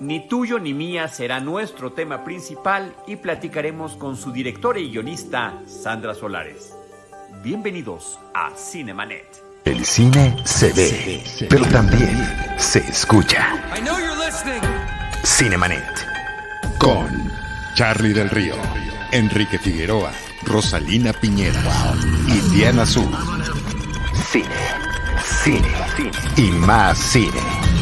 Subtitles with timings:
[0.00, 5.60] Ni tuyo ni mía será nuestro tema principal y platicaremos con su directora y guionista,
[5.66, 6.74] Sandra Solares.
[7.42, 9.44] Bienvenidos a Cinemanet.
[9.66, 12.16] El cine se ve, pero también
[12.56, 13.46] se escucha.
[15.22, 15.84] Cinemanet.
[16.78, 17.30] Con
[17.74, 18.54] Charlie del Río,
[19.12, 20.12] Enrique Figueroa,
[20.44, 21.60] Rosalina Piñera
[22.26, 23.10] y Diana Azul.
[24.32, 24.48] Cine,
[25.22, 27.79] cine, cine y más cine.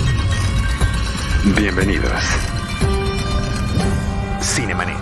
[1.44, 2.22] Bienvenidos.
[4.42, 4.96] Cinemanet.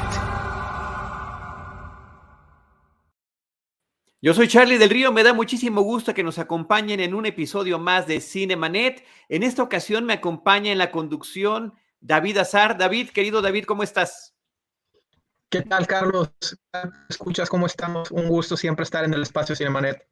[4.20, 7.78] Yo soy Charlie del Río, me da muchísimo gusto que nos acompañen en un episodio
[7.78, 9.02] más de Cinemanet.
[9.30, 12.76] En esta ocasión me acompaña en la conducción David Azar.
[12.76, 14.34] David, querido David, ¿cómo estás?
[15.48, 16.30] ¿Qué tal, Carlos?
[17.08, 18.10] ¿Escuchas cómo estamos?
[18.10, 20.06] Un gusto siempre estar en el espacio Cinemanet.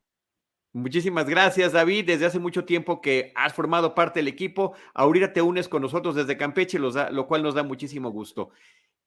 [0.75, 2.05] Muchísimas gracias, David.
[2.05, 4.75] Desde hace mucho tiempo que has formado parte del equipo.
[4.93, 8.51] Ahorita te unes con nosotros desde Campeche, lo cual nos da muchísimo gusto.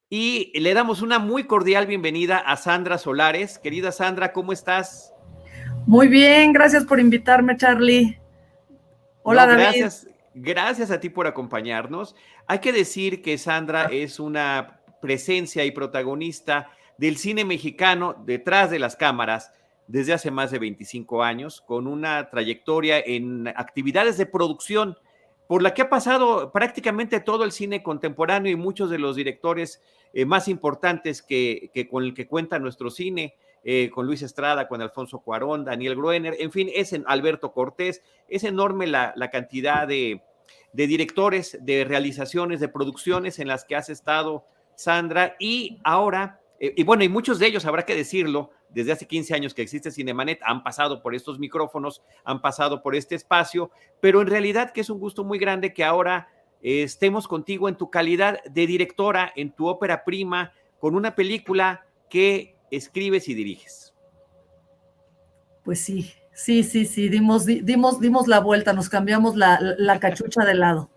[0.09, 3.59] Y le damos una muy cordial bienvenida a Sandra Solares.
[3.59, 5.13] Querida Sandra, ¿cómo estás?
[5.85, 8.17] Muy bien, gracias por invitarme, Charlie.
[9.23, 9.63] Hola, David.
[9.63, 12.15] Gracias, gracias a ti por acompañarnos.
[12.47, 18.79] Hay que decir que Sandra es una presencia y protagonista del cine mexicano detrás de
[18.79, 19.51] las cámaras
[19.87, 24.97] desde hace más de 25 años, con una trayectoria en actividades de producción
[25.47, 29.81] por la que ha pasado prácticamente todo el cine contemporáneo y muchos de los directores
[30.13, 34.81] eh, más importantes que, con el que cuenta nuestro cine, eh, con Luis Estrada, con
[34.81, 40.21] Alfonso Cuarón, Daniel Gruener, en fin, es en Alberto Cortés, es enorme la, cantidad de,
[40.73, 46.83] directores, de realizaciones, de producciones en las que has estado, Sandra, y ahora, eh, y
[46.83, 50.39] bueno, y muchos de ellos, habrá que decirlo, desde hace 15 años que existe Cinemanet,
[50.43, 54.89] han pasado por estos micrófonos, han pasado por este espacio, pero en realidad que es
[54.89, 56.27] un gusto muy grande que ahora
[56.61, 61.85] eh, estemos contigo en tu calidad de directora, en tu ópera prima, con una película
[62.09, 63.93] que escribes y diriges.
[65.63, 70.45] Pues sí, sí, sí, sí, dimos, dimos, dimos la vuelta, nos cambiamos la, la cachucha
[70.45, 70.89] de lado.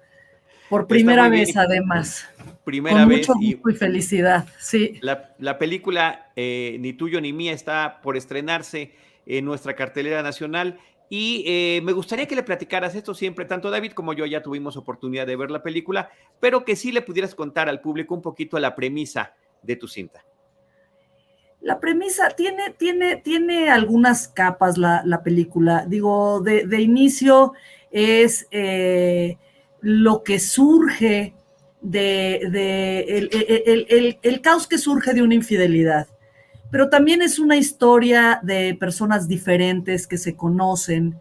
[0.69, 2.29] Por primera vez, además.
[2.65, 3.29] Primera vez.
[3.29, 5.01] Mucho y, y felicidad, sí.
[5.03, 8.93] La, película eh, Ni tuyo ni mía está por estrenarse
[9.27, 10.79] en nuestra cartelera nacional.
[11.09, 14.77] Y eh, me gustaría que le platicaras esto siempre, tanto David como yo ya tuvimos
[14.77, 18.59] oportunidad de ver la película, pero que sí le pudieras contar al público un poquito
[18.61, 20.25] la premisa de tu cinta.
[21.61, 25.85] La premisa tiene, tiene, tiene algunas capas la, película.
[25.87, 27.55] Digo, de, inicio
[27.91, 29.37] es eh,
[29.81, 31.35] lo que surge
[31.81, 36.09] de, el, caos que surge de una infidelidad.
[36.71, 41.19] Pero también es una historia de personas diferentes que se conocen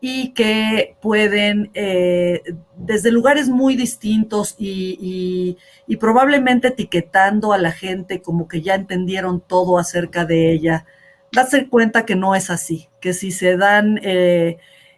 [0.00, 2.42] y que pueden, eh,
[2.76, 5.58] desde lugares muy distintos y,
[6.00, 10.84] probablemente etiquetando a la gente como que ya entendieron todo acerca de ella,
[11.30, 14.56] darse cuenta que no es así, que si se dan eh,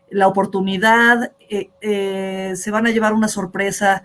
[0.09, 4.05] la oportunidad, eh, se van a llevar una sorpresa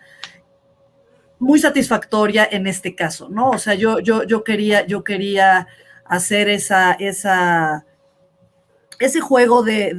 [1.40, 3.50] muy satisfactoria en este caso, ¿no?
[3.52, 5.68] O sea, yo, yo, yo quería, yo quería
[6.06, 7.86] hacer esa, esa,
[9.00, 9.94] ese juego de,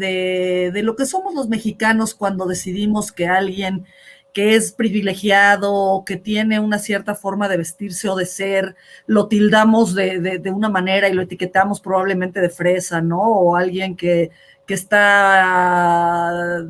[0.73, 3.87] de, lo que somos los mexicanos cuando decidimos que alguien
[4.35, 9.95] que es privilegiado, que tiene una cierta forma de vestirse o de ser, lo tildamos
[9.95, 13.21] de, de, una manera y lo etiquetamos probablemente de fresa, ¿no?
[13.21, 14.31] O alguien que,
[14.67, 16.65] que está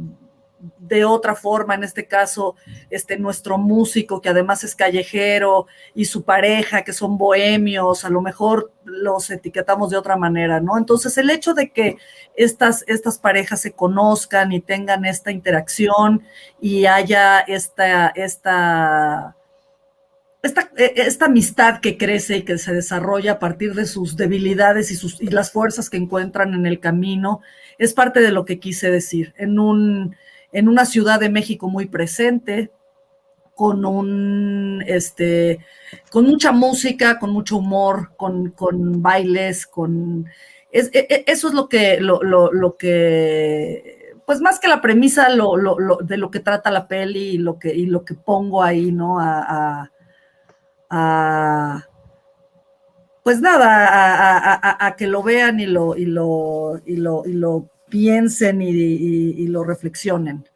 [0.78, 2.56] de otra forma, en este caso,
[2.90, 8.20] este, nuestro músico, que además es callejero, y su pareja, que son bohemios, a lo
[8.20, 10.76] mejor los etiquetamos de otra manera, ¿no?
[10.76, 11.96] Entonces, el hecho de que
[12.36, 16.22] estas, estas parejas se conozcan y tengan esta interacción
[16.60, 19.36] y haya esta, esta,
[20.42, 24.96] esta, e, amistad que crece y que se desarrolla a partir de sus debilidades y,
[24.96, 27.40] sus, y las fuerzas que encuentran en el camino,
[27.78, 29.32] es parte de lo que quise decir.
[29.38, 30.16] En un,
[30.52, 32.70] en una ciudad de México muy presente,
[33.60, 35.58] con un, este,
[36.10, 38.54] con mucha música, con mucho humor, con,
[39.02, 40.26] bailes, con...
[40.72, 45.56] E, e, eso es lo que, lo, que, pues más que la premisa lo,
[46.02, 49.18] de lo que trata la peli y lo que, y lo que pongo ahí, ¿no?
[49.20, 49.90] A,
[53.22, 59.46] pues nada, a, que lo vean lo, y lo, y lo, y lo piensen y,
[59.48, 60.48] lo reflexionen.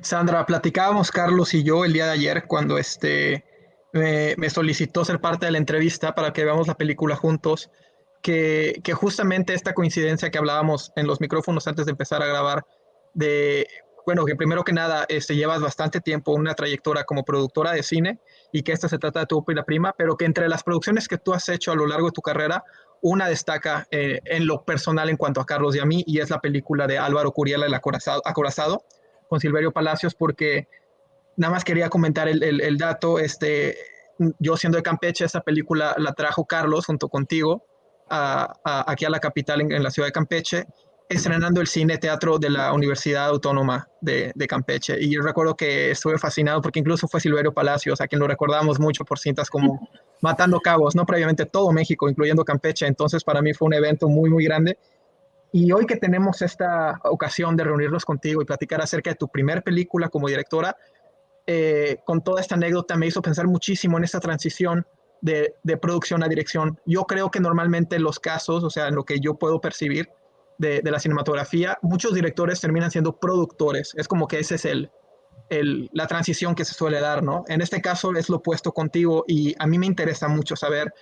[0.00, 3.44] Sandra, platicábamos Carlos y yo el día de ayer cuando este,
[3.92, 7.70] me, solicitó ser parte de la entrevista para que veamos la película juntos,
[8.22, 12.64] que, justamente esta coincidencia que hablábamos en los micrófonos antes de empezar a grabar,
[13.14, 13.66] de
[14.06, 18.18] bueno, que primero que nada este, llevas bastante tiempo una trayectoria como productora de cine
[18.52, 21.18] y que esta se trata de tu ópera prima, pero que entre las producciones que
[21.18, 22.64] tú has hecho a lo largo de tu carrera,
[23.00, 26.30] una destaca eh, en lo personal en cuanto a Carlos y a mí, y es
[26.30, 28.84] la película de Álvaro Curiela, El Acorazado,
[29.28, 30.68] con Silverio Palacios, porque
[31.36, 33.76] nada más quería comentar el, el, dato, este,
[34.38, 37.64] yo siendo de Campeche, esa película la trajo Carlos junto contigo
[38.08, 40.66] aquí a la capital en la ciudad de Campeche,
[41.16, 44.96] estrenando el cine teatro de la Universidad Autónoma de, Campeche.
[45.00, 48.80] Y yo recuerdo que estuve fascinado porque incluso fue Silverio Palacios, a quien lo recordamos
[48.80, 49.88] mucho por cintas como
[50.20, 52.86] Matando Cabos, no previamente todo México, incluyendo Campeche.
[52.86, 54.78] Entonces para mí fue un evento muy, muy grande.
[55.52, 59.62] Y hoy que tenemos esta ocasión de reunirnos contigo y platicar acerca de tu primer
[59.62, 60.76] película como directora,
[61.46, 64.86] eh, con toda esta anécdota me hizo pensar muchísimo en esta transición
[65.20, 66.80] de, de producción a dirección.
[66.86, 70.08] Yo creo que normalmente los casos, o sea, en lo que yo puedo percibir,
[70.62, 73.92] de, la cinematografía, muchos directores terminan siendo productores.
[73.96, 74.90] Es como que esa es el,
[75.50, 77.44] el, la transición que se suele dar, ¿no?
[77.48, 80.94] En este caso es lo opuesto contigo y a mí me interesa mucho saber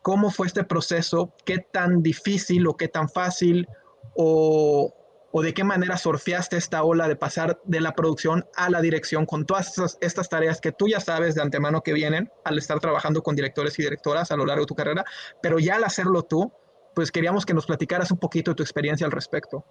[0.00, 3.68] cómo fue este proceso, qué tan difícil o qué tan fácil
[4.16, 4.92] o,
[5.30, 9.26] o de qué manera surfeaste esta ola de pasar de la producción a la dirección
[9.26, 12.80] con todas estas, estas, tareas que tú ya sabes de antemano que vienen al estar
[12.80, 15.04] trabajando con directores y directoras a lo largo de tu carrera,
[15.42, 16.52] pero ya al hacerlo tú,
[16.94, 19.64] pues queríamos que nos platicaras un poquito de tu experiencia al respecto.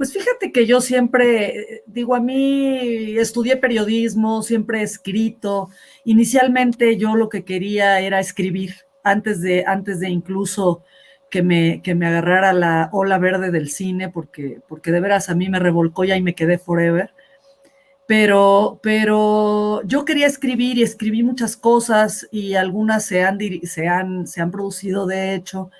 [0.00, 5.68] Pues fíjate que yo siempre, digo, a mí estudié periodismo, siempre he escrito.
[6.04, 10.84] Inicialmente yo lo que quería era escribir, antes de, antes de incluso
[11.30, 15.34] que me, que me agarrara la ola verde del cine, porque, porque de veras a
[15.34, 17.12] mí me revolcó ya y me quedé forever.
[18.06, 24.26] Pero, pero yo quería escribir y escribí muchas cosas y algunas se han, se han,
[24.26, 25.70] se han producido de hecho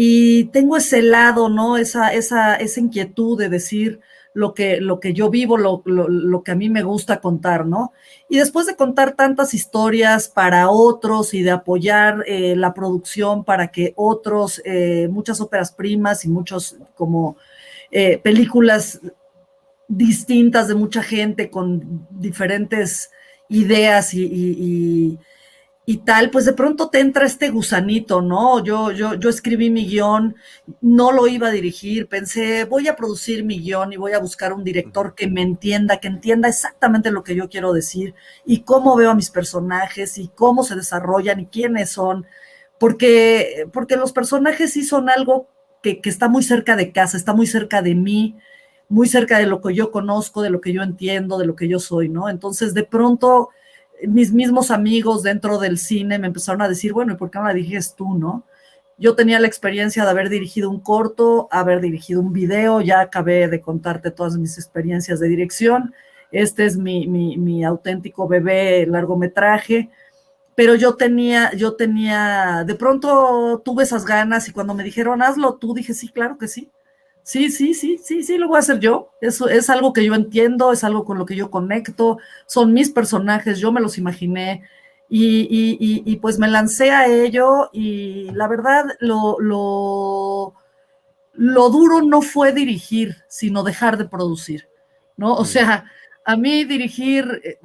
[0.00, 1.76] y tengo ese lado, ¿no?
[1.76, 3.98] Esa, esa, esa inquietud de decir
[4.32, 7.92] lo que, lo que yo vivo, lo, lo, que a mí me gusta contar, ¿no?
[8.28, 13.72] Y después de contar tantas historias para otros y de apoyar eh, la producción para
[13.72, 17.36] que otros, eh, muchas óperas primas y muchos como
[17.90, 19.00] eh, películas
[19.88, 23.10] distintas de mucha gente con diferentes
[23.48, 25.18] ideas y
[25.96, 28.62] tal, pues de pronto te entra este gusanito, ¿no?
[28.62, 30.36] Yo, yo, yo escribí mi guion,
[30.82, 34.52] no lo iba a dirigir, pensé, voy a producir mi guion y voy a buscar
[34.52, 38.14] un director que me entienda, que entienda exactamente lo que yo quiero decir
[38.44, 42.26] y cómo veo a mis personajes y cómo se desarrollan y quiénes son,
[42.78, 45.48] porque, porque los personajes sí son algo
[45.82, 48.36] que, que está muy cerca de casa, está muy cerca de mí,
[48.90, 51.66] muy cerca de lo que yo conozco, de lo que yo entiendo, de lo que
[51.66, 52.28] yo soy, ¿no?
[52.28, 53.48] Entonces, de pronto
[54.06, 57.46] mis mismos amigos dentro del cine me empezaron a decir, bueno, ¿y por qué no
[57.46, 58.44] la diriges tú, no?
[58.98, 63.48] Yo tenía la experiencia de haber dirigido un corto, haber dirigido un video, ya acabé
[63.48, 65.94] de contarte todas mis experiencias de dirección.
[66.32, 69.88] Este es mi, mi, auténtico bebé largometraje,
[70.56, 75.54] pero yo tenía, yo tenía, de pronto tuve esas ganas y cuando me dijeron, hazlo
[75.54, 76.70] tú, dije, sí, claro que sí.
[77.28, 79.10] Sí, sí, sí, sí, sí, lo voy a hacer yo.
[79.20, 82.16] Eso es algo que yo entiendo, es algo con lo que yo conecto,
[82.46, 84.62] son mis personajes, yo me los imaginé
[85.10, 90.54] y, pues me lancé a ello y la verdad lo, lo,
[91.34, 94.66] lo duro no fue dirigir, sino dejar de producir,
[95.18, 95.34] ¿no?
[95.34, 95.84] O sea,
[96.24, 97.58] a mí dirigir eh,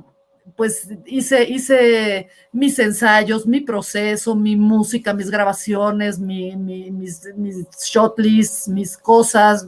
[0.55, 8.67] pues hice, hice mis ensayos, mi proceso, mi música, mis grabaciones, mis, mis shot lists,
[8.67, 9.67] mis cosas,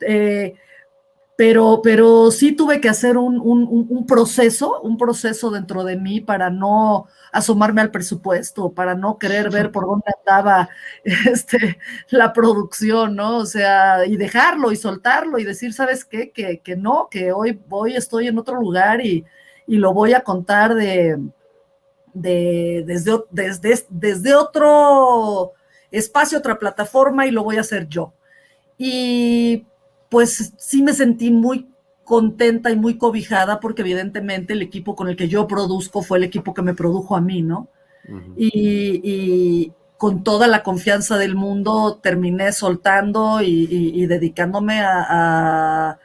[0.00, 0.54] eh,
[1.36, 7.06] pero, pero sí tuve que hacer un, proceso, un proceso dentro de mí para no
[7.30, 10.68] asomarme al presupuesto, para no querer ver por dónde andaba
[11.04, 11.78] este,
[12.10, 13.36] la producción, ¿no?
[13.38, 16.32] O sea, y dejarlo y soltarlo y decir, ¿sabes qué?
[16.32, 19.24] Que, que no, que hoy, hoy estoy en otro lugar y,
[19.68, 21.20] y lo voy a contar de,
[22.14, 25.52] desde, desde, desde otro
[25.90, 28.14] espacio, otra plataforma y lo voy a hacer yo.
[28.78, 29.66] Y
[30.08, 31.68] pues sí me sentí muy
[32.02, 36.24] contenta y muy cobijada porque evidentemente el equipo con el que yo produzco fue el
[36.24, 37.68] equipo que me produjo a mí, ¿no?
[38.36, 45.98] y, con toda la confianza del mundo terminé soltando y, dedicándome a, a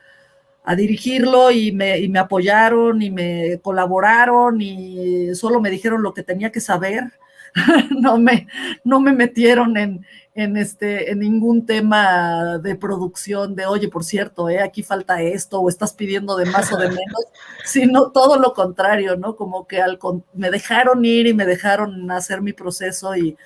[0.75, 6.23] dirigirlo y me, y me, apoyaron y me colaboraron y solo me dijeron lo que
[6.23, 7.11] tenía que saber.
[7.99, 8.47] no, me,
[8.83, 14.49] no me metieron en, en, este, en ningún tema de producción de, oye, por cierto,
[14.49, 17.25] eh, aquí falta esto o estás pidiendo de más o de menos,
[17.65, 19.35] sino todo lo contrario, ¿no?
[19.35, 19.99] Como que al,
[20.33, 23.37] me dejaron ir y me dejaron hacer mi proceso y,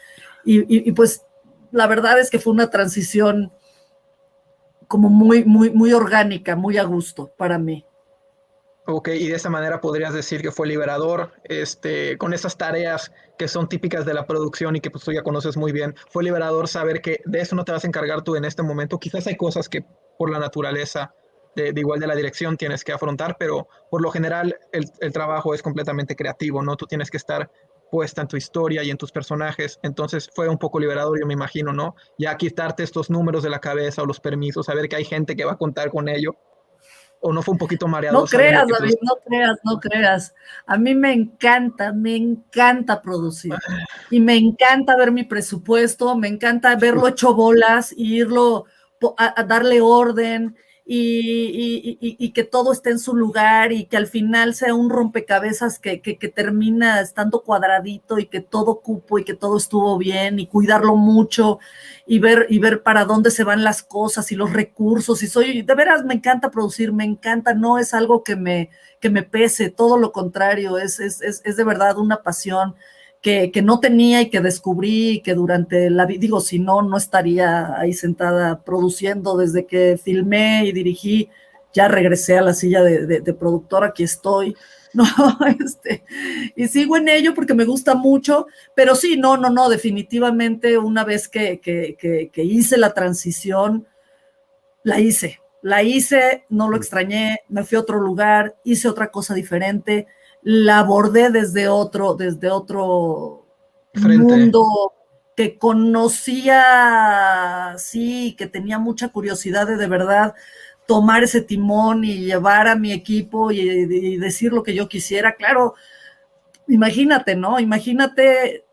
[0.45, 1.23] y, y pues
[1.71, 3.51] la verdad es que fue una transición
[4.87, 7.85] como muy, muy, muy orgánica, muy a gusto para mí.
[8.89, 13.49] Ok, y de esa manera podrías decir que fue liberador, este, con esas tareas que
[13.49, 16.69] son típicas de la producción y que pues, tú ya conoces muy bien, fue liberador
[16.69, 18.97] saber que de eso no te vas a encargar tú en este momento.
[18.97, 19.83] Quizás hay cosas que
[20.17, 21.13] por la naturaleza
[21.53, 25.53] de, igual de la dirección tienes que afrontar, pero por lo general el, el, trabajo
[25.53, 26.77] es completamente creativo, ¿no?
[26.77, 27.51] Tú tienes que estar
[27.91, 31.33] puesta en tu historia y en tus personajes, entonces fue un poco liberador, yo me
[31.33, 31.95] imagino, ¿no?
[32.17, 35.45] Ya quitarte estos números de la cabeza o los permisos, saber que hay gente que
[35.45, 36.35] va a contar con ello
[37.19, 38.19] o no fue un poquito mareado?
[38.19, 40.35] No creas, David, no creas, no creas.
[40.65, 43.53] A mí me encanta, me encanta producir
[44.11, 48.65] y me encanta ver mi presupuesto, me encanta verlo hecho bolas y irlo
[49.17, 50.55] a darle orden
[50.89, 55.97] y, que todo esté en su lugar y que al final sea un rompecabezas que,
[56.33, 61.59] termina estando cuadradito y que todo cupo y que todo estuvo bien y cuidarlo mucho
[62.05, 65.23] y ver, y ver para dónde se van las cosas y los recursos.
[65.23, 68.69] Y soy, de veras me encanta producir, me encanta, no es algo que me,
[69.01, 72.75] que me pese, todo lo contrario, es, es, es de verdad una pasión
[73.51, 76.95] que, no tenía y que descubrí y que durante la vida, digo, si no, no
[76.95, 81.29] estaría ahí sentada produciendo desde que filmé y dirigí,
[81.73, 84.55] ya regresé a la silla de, de, productor, aquí estoy,
[84.93, 85.05] no,
[85.59, 86.05] este,
[86.55, 91.03] y sigo en ello porque me gusta mucho, pero sí, no, no, no, definitivamente una
[91.03, 91.97] vez que, que,
[92.31, 93.87] que hice la transición,
[94.83, 99.33] la hice, la hice, no lo extrañé, me fui a otro lugar, hice otra cosa
[99.33, 100.07] diferente,
[100.49, 103.45] la abordé desde otro, desde otro
[103.93, 104.93] mundo
[105.35, 106.63] que conocía,
[107.77, 110.35] sí, que tenía mucha curiosidad de de verdad
[110.87, 115.35] tomar ese timón y llevar a mi equipo y, y, decir lo que yo quisiera.
[115.35, 115.75] Claro,
[116.69, 117.59] imagínate, ¿no?
[117.59, 118.63] Imagínate,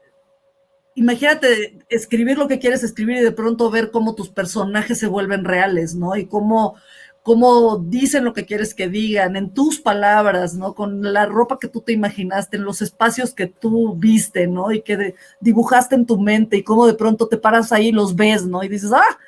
[0.95, 5.45] imagínate escribir lo que quieres escribir y de pronto ver cómo tus personajes se vuelven
[5.45, 6.14] reales, ¿no?
[6.14, 6.76] Y cómo
[7.25, 10.75] cómo dicen lo que quieres que digan, en tus palabras, ¿no?
[10.75, 14.71] Con la ropa que tú te imaginaste, en los espacios que tú viste, ¿no?
[14.73, 18.14] Y que dibujaste en tu mente y cómo de pronto te paras ahí y los
[18.14, 18.62] ves, ¿no?
[18.62, 19.19] Y dices, ah,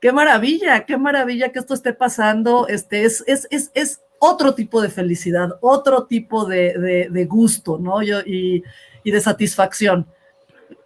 [0.00, 2.68] qué maravilla, qué maravilla que esto esté pasando.
[2.68, 8.02] Este es, es, es, es otro tipo de felicidad, otro tipo de, de, gusto, ¿no?
[8.02, 8.64] Yo, y,
[9.04, 10.06] y de satisfacción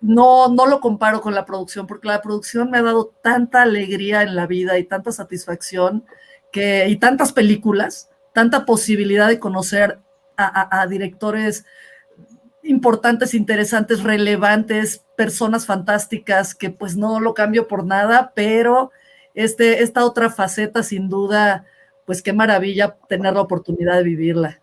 [0.01, 4.23] no, no lo comparo con la producción, porque la producción me ha dado tanta alegría
[4.23, 6.05] en la vida y tanta satisfacción
[6.53, 9.99] que, y tantas películas, tanta posibilidad de conocer
[10.37, 11.67] a, directores
[12.63, 18.91] importantes, interesantes, relevantes, personas fantásticas, que pues no lo cambio por nada, pero
[19.35, 21.67] este, esta otra faceta sin duda,
[22.07, 24.63] pues qué maravilla tener la oportunidad de vivirla.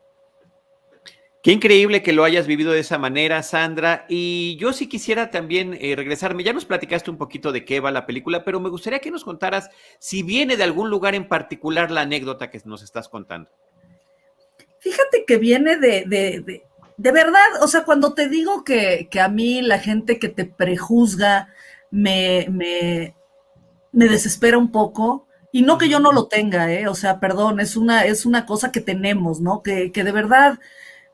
[1.48, 4.06] Qué increíble que lo hayas vivido de esa manera, Sandra.
[4.10, 6.44] Y yo sí quisiera también eh, regresarme.
[6.44, 9.24] Ya nos platicaste un poquito de qué va la película, pero me gustaría que nos
[9.24, 13.50] contaras si viene de algún lugar en particular la anécdota que nos estás contando.
[14.80, 16.64] Fíjate que viene de, de,
[16.98, 20.44] de, verdad, o sea, cuando te digo que, que, a mí la gente que te
[20.44, 21.48] prejuzga
[21.90, 23.16] me, me,
[23.94, 26.90] me desespera un poco, y no que yo no lo tenga, ¿eh?
[26.90, 29.64] o sea, perdón, es una, es una cosa que tenemos, ¿no?
[29.64, 30.60] Que, que de verdad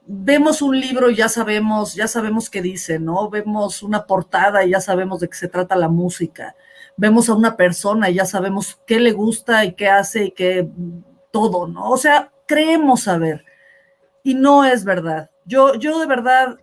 [0.05, 3.29] vemos un libro y ya sabemos, ya sabemos qué dice, ¿no?
[3.29, 6.55] Vemos una portada y ya sabemos de qué se trata la música.
[6.98, 10.69] Vemos a una persona y ya sabemos qué le gusta y qué hace y qué
[11.31, 11.89] todo, ¿no?
[11.89, 13.45] O sea, creemos saber.
[14.24, 15.31] Y no es verdad.
[15.45, 16.57] Yo, yo de verdad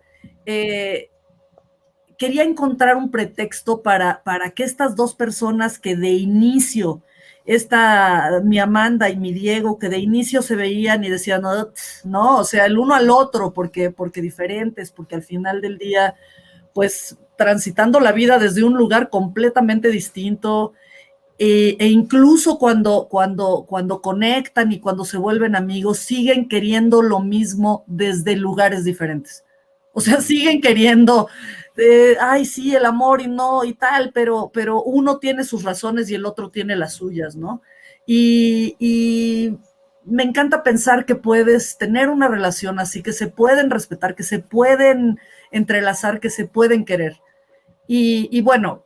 [0.45, 1.09] eh,
[2.17, 7.03] quería encontrar un pretexto para, para que estas dos personas que de inicio
[7.55, 11.41] esta, mi Amanda y mi Diego, que de inicio se veían y decían,
[12.05, 16.15] no, o sea, el uno al otro, porque, porque diferentes, porque al final del día,
[16.73, 20.71] pues transitando la vida desde un lugar completamente distinto,
[21.37, 27.19] e, e incluso cuando, cuando, cuando conectan y cuando se vuelven amigos, siguen queriendo lo
[27.19, 29.43] mismo desde lugares diferentes.
[29.93, 31.27] O sea, siguen queriendo
[32.19, 36.15] ay, sí, el amor y no y tal, pero, pero uno tiene sus razones y
[36.15, 37.61] el otro tiene las suyas, ¿no?
[38.05, 39.57] Y,
[40.03, 44.39] me encanta pensar que puedes tener una relación así, que se pueden respetar, que se
[44.39, 45.19] pueden
[45.51, 47.21] entrelazar, que se pueden querer.
[47.87, 48.85] Y, bueno,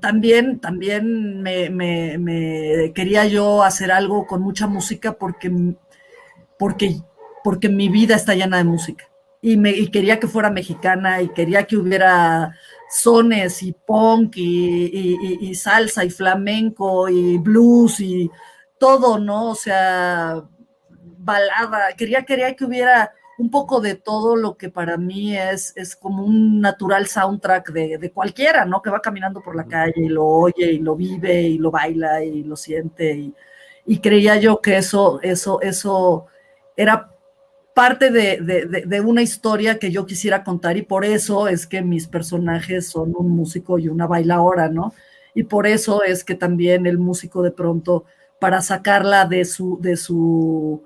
[0.00, 5.50] también, también me, me, quería yo hacer algo con mucha música porque,
[6.58, 7.00] porque,
[7.42, 9.08] porque mi vida está llena de música
[9.42, 12.54] y, me, quería que fuera mexicana y quería que hubiera
[12.88, 18.30] sones y punk y, salsa y flamenco y blues y
[18.78, 19.50] todo, ¿no?
[19.50, 20.42] O sea,
[21.18, 21.92] balada.
[21.96, 26.24] Quería, quería que hubiera un poco de todo lo que para mí es, es como
[26.24, 28.80] un natural soundtrack de, cualquiera, ¿no?
[28.80, 32.24] Que va caminando por la calle y lo oye y lo vive y lo baila
[32.24, 33.32] y lo siente.
[33.84, 36.26] Y, creía yo que eso, eso, eso
[36.76, 37.15] era
[37.76, 42.88] parte de, una historia que yo quisiera contar y por eso es que mis personajes
[42.88, 44.94] son un músico y una bailaora, ¿no?
[45.34, 48.06] Y por eso es que también el músico de pronto,
[48.40, 50.84] para sacarla de su, de su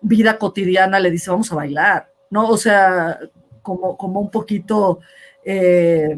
[0.00, 2.48] vida cotidiana le dice, vamos a bailar, ¿no?
[2.48, 3.18] O sea,
[3.60, 5.00] como, como un poquito,
[5.44, 6.16] eh,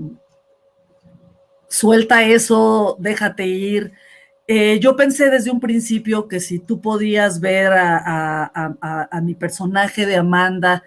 [1.67, 3.93] suelta eso, déjate ir.
[4.55, 10.17] Eh, yo pensé desde un principio que si tú podías ver a, mi personaje de
[10.17, 10.83] Amanda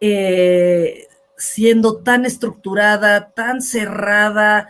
[0.00, 1.06] eh,
[1.36, 4.68] siendo tan estructurada, tan cerrada,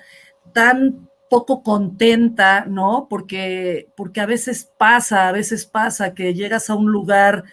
[0.52, 3.06] tan poco contenta, ¿no?
[3.08, 7.44] Porque, porque a veces pasa, a veces pasa que llegas a un lugar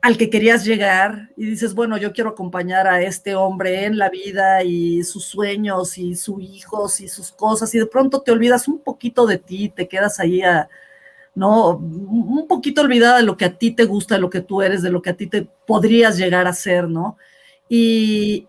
[0.00, 4.10] al que querías llegar y dices, bueno, yo quiero acompañar a este hombre en la
[4.10, 8.68] vida y sus sueños y sus hijos y sus cosas y de pronto te olvidas
[8.68, 10.42] un poquito de ti, te quedas ahí
[11.34, 11.76] ¿no?
[11.76, 14.82] Un poquito olvidada de lo que a ti te gusta, de lo que tú eres,
[14.82, 17.16] de lo que a ti te podrías llegar a ser, ¿no?
[17.68, 18.48] Y,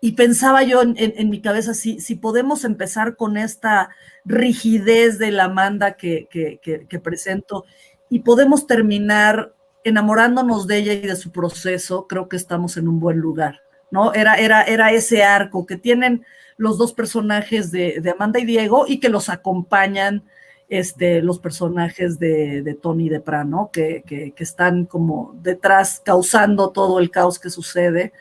[0.00, 3.90] y pensaba yo en, mi cabeza, si, si podemos empezar con esta
[4.24, 7.64] rigidez de la Amanda que, que, que presento
[8.08, 9.54] y podemos terminar
[9.84, 14.12] enamorándonos de ella y de su proceso, creo que estamos en un buen lugar, ¿no?
[14.14, 16.24] Era, era, era ese arco que tienen
[16.56, 20.24] los dos personajes de, Amanda y Diego y que los acompañan
[20.68, 26.98] este, los personajes de, Tony y de Prano, que, que, están como detrás causando todo
[26.98, 28.12] el caos que sucede.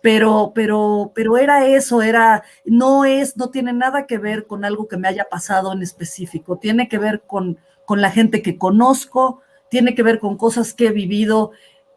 [0.00, 4.88] Pero, pero, pero era eso, era, no es, no tiene nada que ver con algo
[4.88, 9.42] que me haya pasado en específico, tiene que ver con, con la gente que conozco,
[9.70, 11.52] tiene que ver con cosas que he vivido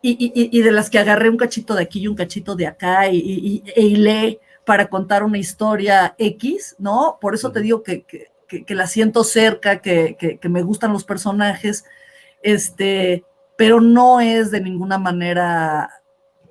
[0.06, 3.64] y, de las que agarré un cachito de aquí y un cachito de acá y,
[3.76, 7.18] e hilé para contar una historia X, ¿no?
[7.22, 8.06] Por eso te digo que,
[8.68, 11.86] la siento cerca, que, me gustan los personajes,
[12.42, 13.24] este,
[13.58, 15.90] pero no es de ninguna manera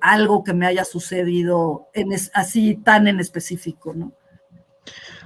[0.01, 4.13] algo que me haya sucedido en así tan en específico, ¿no?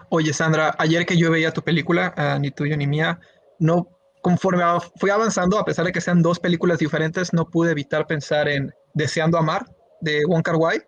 [0.10, 3.20] Oye, Sandra, ayer que yo veía tu película, ah, ni tuya ni mía,
[3.58, 3.97] no
[4.28, 4.62] conforme
[4.98, 8.74] fui avanzando, a pesar de que sean dos películas diferentes, no pude evitar pensar en
[8.94, 9.66] Deseando Amar
[10.02, 10.82] de Wong Kar Wai.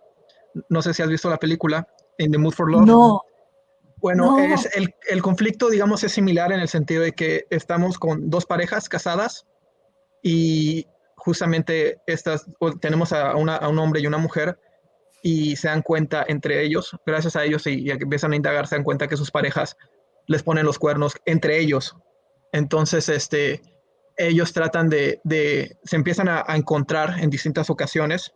[0.68, 2.86] No sé si has visto la película, In the Mood for Love.
[2.86, 3.22] No.
[4.02, 8.30] Bueno, Es el, el, conflicto, digamos, es similar en el sentido de que estamos con
[8.30, 9.46] dos parejas casadas
[10.22, 12.46] y justamente estas,
[12.82, 14.60] tenemos a, una, a un hombre y una mujer
[15.24, 18.76] y se dan cuenta entre ellos, gracias a ellos y, y empiezan a indagar, se
[18.76, 19.78] dan cuenta que sus parejas
[20.28, 21.96] les ponen los cuernos entre ellos
[22.52, 23.62] entonces, este,
[24.18, 25.20] ellos tratan de,
[25.84, 28.32] se empiezan a, encontrar en distintas ocasiones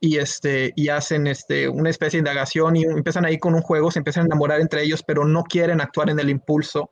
[0.00, 3.90] y, este, y hacen este, una especie de indagación y empiezan ahí con un juego,
[3.90, 6.90] se empiezan a enamorar entre ellos, pero no quieren actuar en el impulso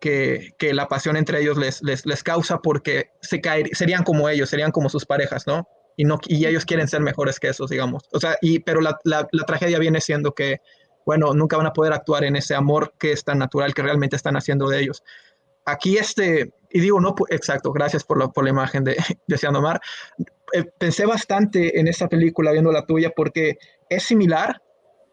[0.00, 3.40] que, la pasión entre ellos les, les, causa porque se
[3.72, 5.66] serían como ellos, serían como sus parejas, ¿no?
[5.96, 8.02] Y, no, y ellos quieren ser mejores que esos, digamos.
[8.12, 10.60] O sea, y, pero la, la tragedia viene siendo que,
[11.06, 14.16] bueno, nunca van a poder actuar en ese amor que es tan natural que realmente
[14.16, 15.02] están haciendo de ellos
[15.64, 18.96] aquí este, y digo, no, exacto, gracias por la, por la imagen de
[19.26, 19.80] Deseando Amar.
[20.52, 23.56] Eh, pensé bastante en esta película viendo la tuya porque
[23.88, 24.62] es similar,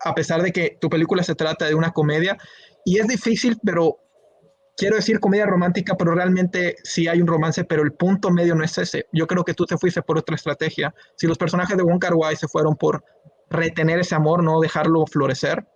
[0.01, 2.37] a pesar de que tu película se trata de una comedia,
[2.85, 3.97] y es difícil, pero
[4.77, 8.63] quiero decir comedia romántica, pero realmente sí hay un romance, pero el punto medio no
[8.63, 9.07] es ese.
[9.11, 10.95] Yo creo que tú te fuiste por otra estrategia.
[11.17, 13.03] Si los personajes de Wong Kar Wai se fueron por
[13.49, 15.67] retener ese amor, no dejarlo florecer,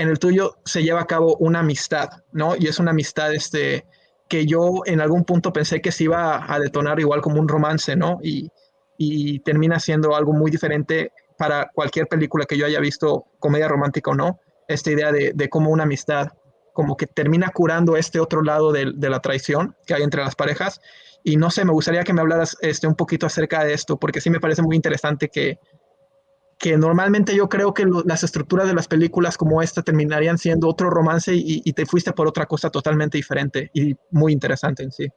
[0.00, 2.56] en el tuyo se lleva a cabo una amistad, ¿no?
[2.56, 3.84] Y es una amistad este,
[4.28, 7.96] que yo en algún punto pensé que se iba a detonar igual como un romance,
[7.96, 8.18] ¿no?
[8.22, 8.50] Y,
[9.44, 14.14] termina siendo algo muy diferente para cualquier película que yo haya visto, comedia romántica o
[14.14, 16.28] no, esta idea de, de cómo una amistad
[16.74, 20.34] como que termina curando este otro lado de, de, la traición que hay entre las
[20.34, 20.82] parejas.
[21.24, 24.20] Y no sé, me gustaría que me hablaras este, un poquito acerca de esto, porque
[24.20, 25.58] sí me parece muy interesante que,
[26.60, 30.90] que normalmente yo creo que las estructuras de las películas como esta terminarían siendo otro
[30.90, 35.08] romance y, te fuiste por otra cosa totalmente diferente y muy interesante en sí.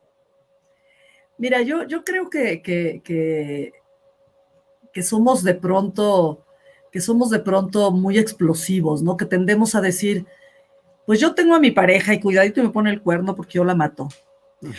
[1.38, 3.74] Mira, yo, yo creo que, que,
[4.94, 6.46] que, somos de pronto,
[6.94, 9.18] que somos de pronto muy explosivos, ¿no?
[9.18, 10.26] Que tendemos a decir,
[11.06, 13.66] pues yo tengo a mi pareja y cuidadito y me pone el cuerno porque yo
[13.66, 14.08] la mato.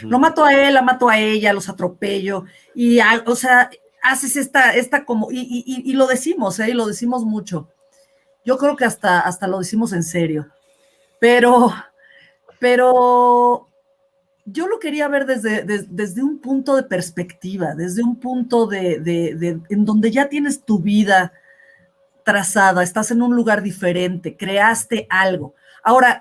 [0.00, 2.44] Lo mato a él, la mato a ella, los atropello.
[2.74, 3.68] Y, o sea,
[4.05, 6.69] haces esta, esta como, y, lo decimos, ¿eh?
[6.69, 7.71] y lo decimos mucho.
[8.45, 10.47] Yo creo que hasta, hasta lo decimos en serio.
[11.19, 11.73] Pero,
[12.61, 13.69] pero
[14.45, 19.61] yo lo quería ver desde, desde un punto de perspectiva, desde un punto de, de,
[19.71, 21.33] en donde ya tienes tu vida
[22.25, 25.55] trazada, estás en un lugar diferente, creaste algo.
[25.83, 26.21] Ahora,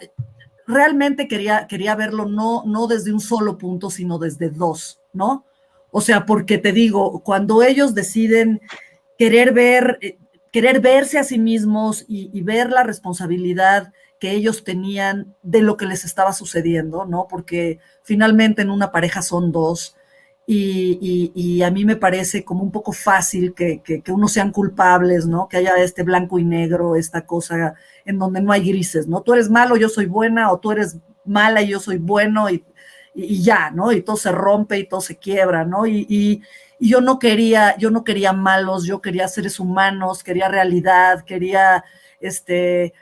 [0.66, 5.46] realmente quería, quería verlo no, no desde un solo punto, sino desde dos, ¿no?
[5.96, 8.62] O sea, porque te digo, cuando ellos deciden
[9.16, 10.18] querer ver, eh,
[10.52, 15.86] querer verse a sí mismos y, ver la responsabilidad que ellos tenían de lo que
[15.86, 17.28] les estaba sucediendo, ¿no?
[17.30, 19.96] Porque finalmente en una pareja son dos.
[20.48, 25.48] Y, a mí me parece como un poco fácil que, que, unos sean culpables, ¿no?
[25.48, 29.22] Que haya este blanco y negro, esta cosa en donde no hay grises, ¿no?
[29.22, 32.64] Tú eres malo, yo soy buena, o tú eres mala y yo soy bueno, y,
[33.16, 33.92] ya, ¿no?
[33.92, 35.86] Y todo se rompe y todo se quiebra, ¿no?
[35.88, 36.42] Y,
[36.80, 41.86] yo no quería, yo no quería malos, yo quería seres humanos, quería realidad, quería,
[42.20, 42.94] este,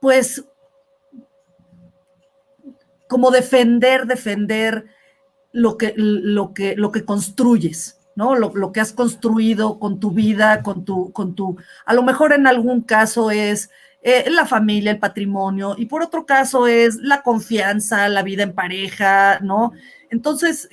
[0.00, 0.44] pues,
[3.08, 4.84] como defender, defender
[5.50, 8.36] lo que, lo que, lo que construyes, ¿no?
[8.36, 12.46] Lo, que has construido con tu vida, con tu, con tu, a lo mejor en
[12.46, 13.70] algún caso es
[14.02, 18.54] eh, la familia, el patrimonio, y por otro caso es la confianza, la vida en
[18.54, 19.72] pareja, ¿no?
[20.10, 20.68] Entonces,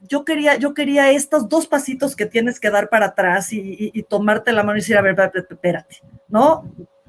[0.00, 4.52] yo quería, yo quería estos dos pasitos que tienes que dar para atrás y, tomarte
[4.52, 5.16] la mano y decir, a ver,
[5.50, 6.64] espérate, ¿no?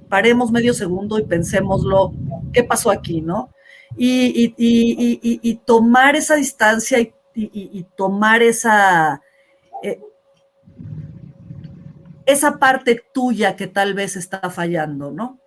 [0.09, 2.13] Paremos medio segundo y pensémoslo,
[2.51, 3.49] ¿qué pasó aquí, no?
[3.97, 6.99] Y, y tomar esa distancia
[7.35, 9.21] y, tomar esa,
[9.81, 9.99] eh,
[12.25, 15.39] esa parte tuya que tal vez está fallando, ¿no?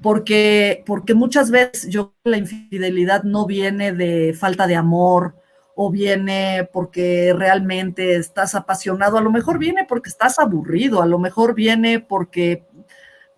[0.00, 5.34] Porque, porque muchas veces yo la infidelidad no viene de falta de amor
[5.74, 11.18] o viene porque realmente estás apasionado, a lo mejor viene porque estás aburrido, a lo
[11.18, 12.64] mejor viene porque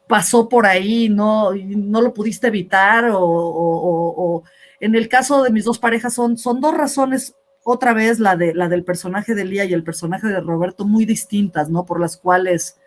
[0.08, 4.42] pasó por ahí, no, no lo pudiste evitar o, o
[4.80, 8.54] en el caso de mis dos parejas son, son dos razones otra vez la, de,
[8.54, 11.84] la del personaje de Lía y el personaje de Roberto muy distintas, ¿no?
[11.86, 12.78] Por las cuales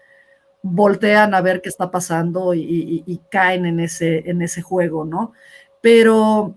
[0.74, 5.34] voltean a ver qué está pasando y, caen en ese, en ese juego, ¿no?
[5.82, 6.56] Pero,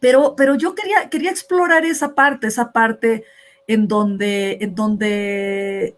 [0.00, 3.24] pero, pero yo quería, quería explorar esa parte, esa parte
[3.66, 5.96] en donde, en donde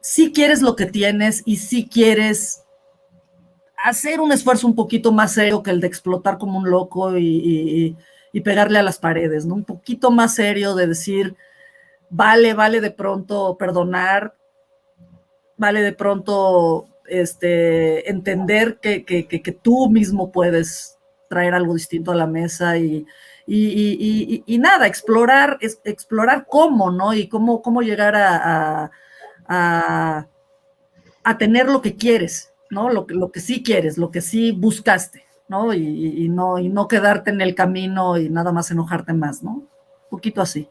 [0.00, 2.64] sí quieres lo que tienes y sí quieres
[3.84, 7.96] hacer un esfuerzo un poquito más serio que el de explotar como un loco y,
[8.32, 9.54] y pegarle a las paredes, ¿no?
[9.54, 11.36] Un poquito más serio de decir,
[12.10, 14.34] vale, vale de pronto perdonar,
[15.58, 22.78] vale de pronto este, entender que, tú mismo puedes traer algo distinto a la mesa
[22.78, 23.06] y,
[23.46, 27.12] y, nada, explorar, explorar cómo, ¿no?
[27.12, 28.90] Y cómo, cómo llegar a,
[29.46, 30.26] a,
[31.24, 32.88] a, tener lo que quieres, ¿no?
[32.88, 35.28] Lo, lo que sí quieres, lo que sí buscaste.
[35.48, 35.72] ¿no?
[35.72, 39.52] Y, no, y no quedarte en el camino y nada más enojarte más, ¿no?
[39.52, 39.68] Un
[40.10, 40.68] poquito así.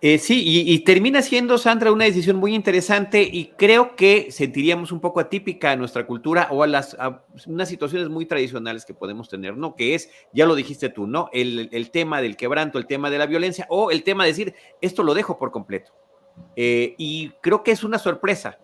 [0.00, 5.00] Eh, sí, y, termina siendo, Sandra, una decisión muy interesante y creo que sentiríamos un
[5.00, 6.96] poco atípica a nuestra cultura o a las
[7.46, 9.74] unas situaciones muy tradicionales que podemos tener, ¿no?
[9.74, 11.30] Que es, ya lo dijiste tú, ¿no?
[11.32, 14.54] El, el, tema del quebranto, el tema de la violencia o el tema de decir,
[14.80, 15.92] esto lo dejo por completo.
[16.56, 18.58] Eh, y creo que es una sorpresa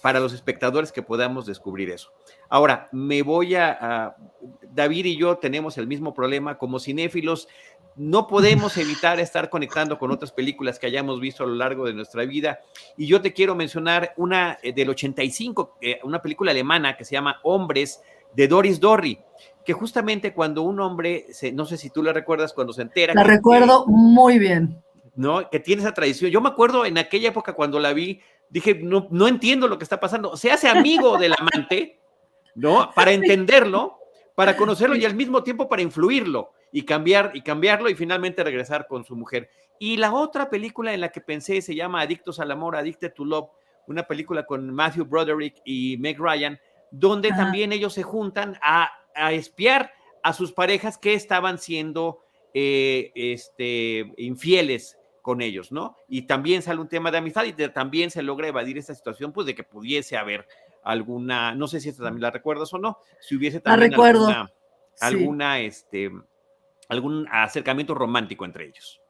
[0.00, 2.12] para los espectadores que podamos descubrir eso.
[2.48, 4.14] Ahora, me voy a,
[4.62, 7.48] David y yo tenemos el mismo problema como cinéfilos.
[7.96, 11.94] No podemos evitar estar conectando con otras películas que hayamos visto a lo largo de
[11.94, 12.60] nuestra vida.
[12.96, 17.12] Y yo te quiero mencionar una eh, del 85, eh, una película alemana que se
[17.12, 18.02] llama Hombres
[18.34, 19.20] de Doris Dorry,
[19.64, 23.14] que justamente cuando un hombre, no sé si tú la recuerdas, cuando se entera.
[23.14, 24.82] La recuerdo muy bien.
[25.14, 25.48] ¿no?
[25.48, 26.32] Que tiene esa tradición.
[26.32, 29.84] Yo me acuerdo en aquella época cuando la vi, dije, no, no entiendo lo que
[29.84, 30.36] está pasando.
[30.36, 32.00] Se hace amigo del amante,
[32.56, 32.90] ¿no?
[32.92, 33.98] Para entenderlo,
[34.34, 38.88] para conocerlo y al mismo tiempo para influirlo y cambiar y cambiarlo y finalmente regresar
[38.88, 39.48] con su mujer.
[39.78, 43.24] Y la otra película en la que pensé se llama Adictos al amor, Addicted to
[43.24, 43.48] Love,
[43.86, 46.58] una película con Matthew Broderick y Meg Ryan,
[46.90, 48.90] donde también ellos se juntan a,
[49.30, 49.92] espiar
[50.24, 52.18] a sus parejas que estaban siendo
[52.52, 55.96] eh, este, infieles con ellos, ¿no?
[56.08, 59.46] Y también sale un tema de amistad y también se logra evadir esta situación, pues
[59.46, 60.48] de que pudiese haber
[60.82, 64.50] alguna, no sé si esta también la recuerdas o no, si hubiese también alguna,
[65.00, 66.10] alguna este,
[66.94, 69.00] algún acercamiento romántico entre ellos.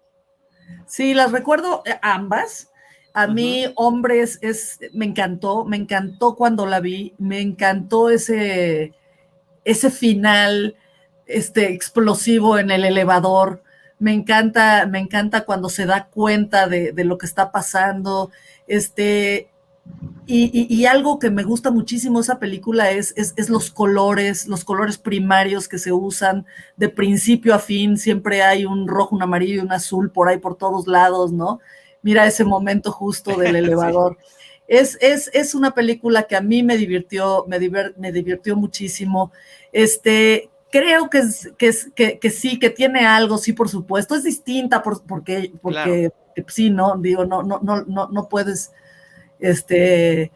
[0.86, 2.70] Sí, las recuerdo eh, ambas.
[3.16, 8.92] A mí, hombres, es, me encantó, me encantó cuando la vi, me encantó ese,
[9.64, 10.76] ese final
[11.26, 13.62] este, explosivo en el elevador.
[14.00, 18.32] Me encanta, me encanta cuando se da cuenta de, de lo que está pasando.
[18.66, 19.53] Este,
[20.26, 25.68] y, algo que me gusta muchísimo esa película es, es, los colores, los colores primarios
[25.68, 27.98] que se usan de principio a fin.
[27.98, 31.60] Siempre hay un rojo, un amarillo y un azul por ahí por todos lados, ¿no?
[32.00, 34.16] Mira ese momento justo del elevador.
[34.66, 37.58] Es, es, es, una película que a mí me divirtió, me,
[37.98, 39.30] me divirtió muchísimo.
[39.72, 41.22] Este, creo que,
[41.58, 44.14] que, que, sí, que tiene algo, sí, por supuesto.
[44.14, 46.12] Es distinta porque, porque
[46.48, 46.96] sí, ¿no?
[46.96, 48.72] Digo, no, no, no, no, no puedes
[49.40, 50.32] este,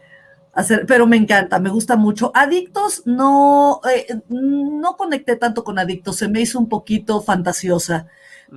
[0.52, 2.32] hacer, pero me encanta, me gusta mucho.
[2.34, 8.06] Adictos, no, eh, no conecté tanto con Adictos, se me hizo un poquito fantasiosa,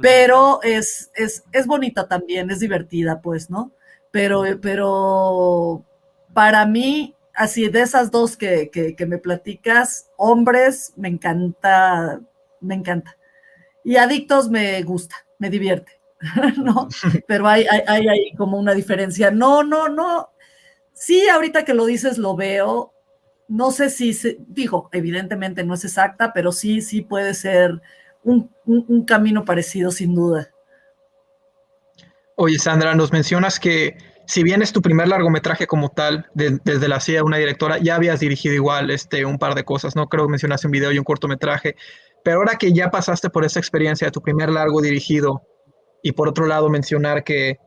[0.02, 3.72] pero es, es, es bonita también, es divertida, pues, ¿no?
[4.12, 5.86] Pero, pero
[6.34, 12.22] para mí, así de esas dos que, que, me platicas, hombres, me encanta,
[12.60, 13.18] me encanta.
[13.84, 16.01] Y adictos me gusta, me divierte.
[16.58, 16.88] ¿no?
[17.28, 19.32] Pero hay, hay, hay, como una diferencia.
[19.32, 20.30] No, no, no.
[20.94, 22.94] Sí, ahorita que lo dices lo veo.
[23.48, 27.82] No sé si, se, digo, evidentemente no es exacta, pero sí, sí puede ser
[28.24, 28.50] un,
[29.06, 30.50] camino parecido, sin duda.
[32.36, 37.02] Oye, Sandra, nos mencionas que si bien es tu primer largometraje como tal, desde la
[37.02, 40.08] CIA, una directora, ya habías dirigido igual este, un par de cosas, ¿no?
[40.08, 41.76] Creo que mencionaste un video y un cortometraje,
[42.24, 45.42] pero ahora que ya pasaste por esa experiencia de tu primer largo dirigido,
[46.02, 47.58] y por otro lado mencionar que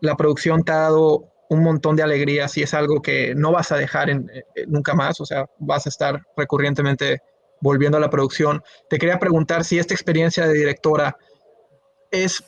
[0.00, 3.72] la producción te ha dado un montón de alegrías y es algo que no vas
[3.72, 7.20] a dejar en, eh, nunca más, o sea, vas a estar recurrentemente
[7.60, 8.62] volviendo a la producción.
[8.88, 11.16] Te quería preguntar si esta experiencia de directora
[12.10, 12.42] es,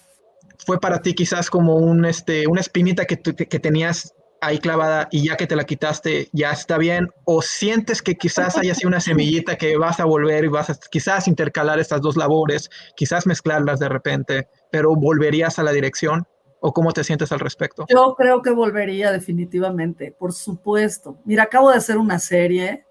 [0.67, 4.15] fue para ti quizás como este, una espinita que tenías
[4.47, 7.09] ahí clavada y ya que te la quitaste, ya está bien?
[7.25, 10.79] ¿O sientes que quizás haya sido una semillita que vas a volver y vas a
[10.91, 16.27] quizás intercalar estas dos labores, quizás mezclarlas de repente, pero volverías a la dirección?
[16.61, 17.85] ¿O cómo te sientes al respecto?
[17.91, 21.19] Yo creo que volvería definitivamente, por supuesto.
[21.27, 22.87] Mira, acabo de hacer una serie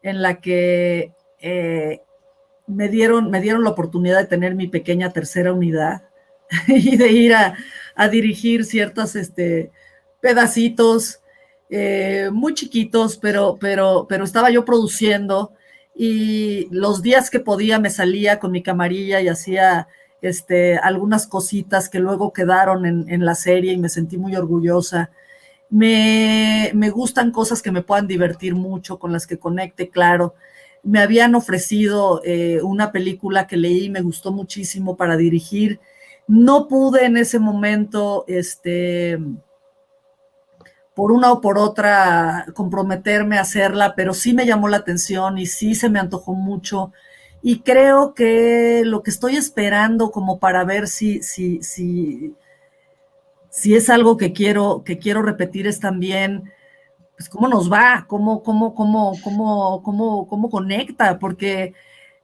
[0.00, 2.02] en la que eh,
[2.68, 6.04] me, dieron, me dieron la oportunidad de tener mi pequeña tercera unidad
[6.68, 7.56] y de ir a,
[7.96, 9.72] a dirigir ciertas este,
[10.20, 11.20] pedacitos
[11.68, 15.52] eh, muy chiquitos, pero, pero, pero estaba yo produciendo
[15.94, 19.88] y los días que podía me salía con mi camarilla y hacía
[20.20, 25.10] este, algunas cositas que luego quedaron en, la serie y me sentí muy orgullosa.
[25.70, 30.34] Me, gustan cosas que me puedan divertir mucho, con las que conecte, claro.
[30.82, 35.80] Me habían ofrecido eh, una película que leí, me gustó muchísimo para dirigir.
[36.28, 39.18] No pude en ese momento, este,
[40.96, 45.44] por una o por otra comprometerme a hacerla, pero sí me llamó la atención y
[45.44, 46.90] sí se me antojó mucho.
[47.42, 52.34] Y creo que lo que estoy esperando como para ver si, si, si,
[53.50, 56.50] si es algo que quiero, que quiero repetir es también,
[57.14, 61.74] pues cómo nos va, cómo, cómo, cómo, cómo, cómo, cómo conecta, porque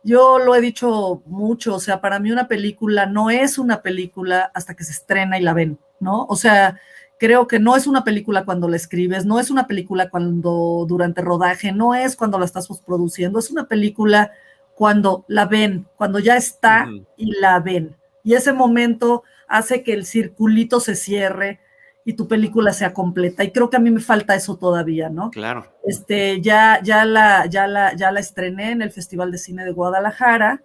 [0.03, 4.51] yo lo he dicho mucho, o sea, para mí una película no es una película
[4.55, 6.25] hasta que se estrena y la ven, ¿no?
[6.25, 6.81] O sea,
[7.23, 11.23] creo que no es una película cuando la escribes, no es una película cuando durante
[11.23, 14.33] rodaje, no es cuando la estás produciendo, es una película
[14.75, 17.95] cuando la ven, cuando ya está y la ven.
[18.25, 21.61] Y ese momento hace que el circulito se cierre
[22.05, 23.45] y tu película sea completa.
[23.45, 25.31] Y creo que a mí me falta eso todavía, ¿no?
[25.31, 25.73] Claro.
[25.85, 29.71] Este, ya, ya, la, ya, la, ya la estrené en el Festival de Cine de
[29.71, 30.65] Guadalajara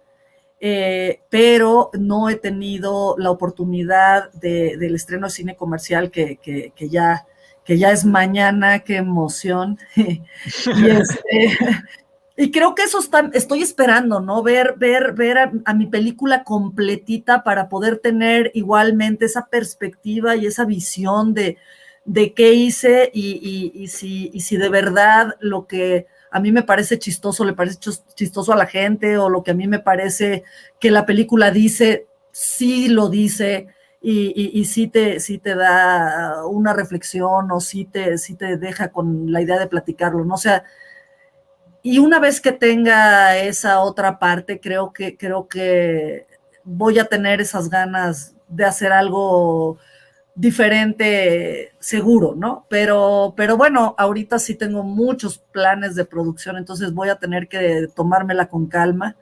[0.60, 6.38] eh, pero no he tenido la oportunidad del estreno de cine comercial que,
[6.90, 7.26] ya,
[7.64, 9.78] que ya es mañana, qué emoción.
[10.36, 11.56] Este,
[12.36, 14.42] y, creo que eso está, estoy esperando, ¿no?
[14.42, 20.64] Ver, ver, ver a, mi película completita para poder tener igualmente esa perspectiva y esa
[20.64, 21.56] visión de,
[22.04, 27.52] de qué hice y si de verdad lo que a mí me parece chistoso, le
[27.54, 27.78] parece
[28.14, 30.44] chistoso a la gente, o lo que a mí me parece
[30.78, 33.68] que la película dice, sí lo dice,
[34.00, 39.58] y, sí, te, te da una reflexión, o sí te, te deja con la idea
[39.58, 40.36] de platicarlo, ¿no?
[40.36, 40.64] Sea,
[41.82, 46.26] y una vez que tenga esa otra parte, creo que, creo que
[46.64, 49.78] voy a tener esas ganas de hacer algo
[50.38, 52.64] diferente seguro, ¿no?
[52.70, 57.88] Pero, pero bueno, ahorita sí tengo muchos planes de producción, entonces voy a tener que
[57.94, 59.16] tomármela con calma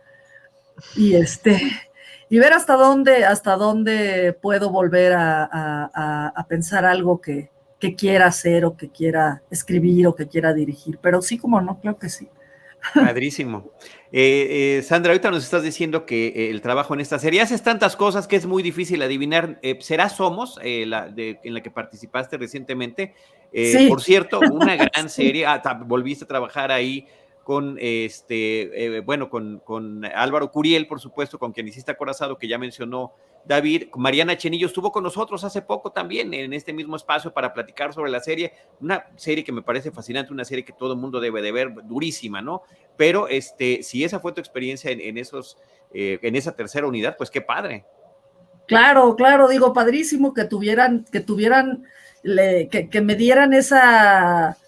[0.95, 1.59] y este
[2.29, 8.67] y ver hasta dónde, hasta dónde puedo volver a, pensar algo que, que, quiera hacer
[8.67, 10.99] o que quiera escribir o que quiera dirigir.
[11.01, 12.29] Pero sí, como no, creo que sí.
[12.95, 13.71] Padrísimo.
[14.13, 17.63] Eh, eh, Sandra, ahorita nos estás diciendo que eh, el trabajo en esta serie haces
[17.63, 19.61] tantas cosas que es muy difícil adivinar.
[19.81, 23.15] ¿Será Somos, la en la que participaste recientemente?
[23.53, 27.07] Eh, por cierto, una gran serie, ah, volviste a trabajar ahí
[27.43, 32.49] con este, eh, bueno, con, con, Álvaro Curiel, por supuesto, con quien hiciste acorazado, que
[32.49, 33.13] ya mencionó
[33.47, 33.85] David.
[33.95, 38.11] Mariana Chenillo estuvo con nosotros hace poco también en este mismo espacio para platicar sobre
[38.11, 38.53] la serie.
[38.81, 41.73] Una serie que me parece fascinante, una serie que todo el mundo debe de ver,
[41.85, 42.63] durísima, ¿no?
[42.97, 45.57] Pero este, si esa fue tu experiencia en, esos,
[45.93, 47.85] eh, en esa tercera unidad, pues qué padre.
[48.67, 51.85] Claro, claro, digo, padrísimo que tuvieran, que tuvieran,
[52.25, 54.59] que, que me dieran esa,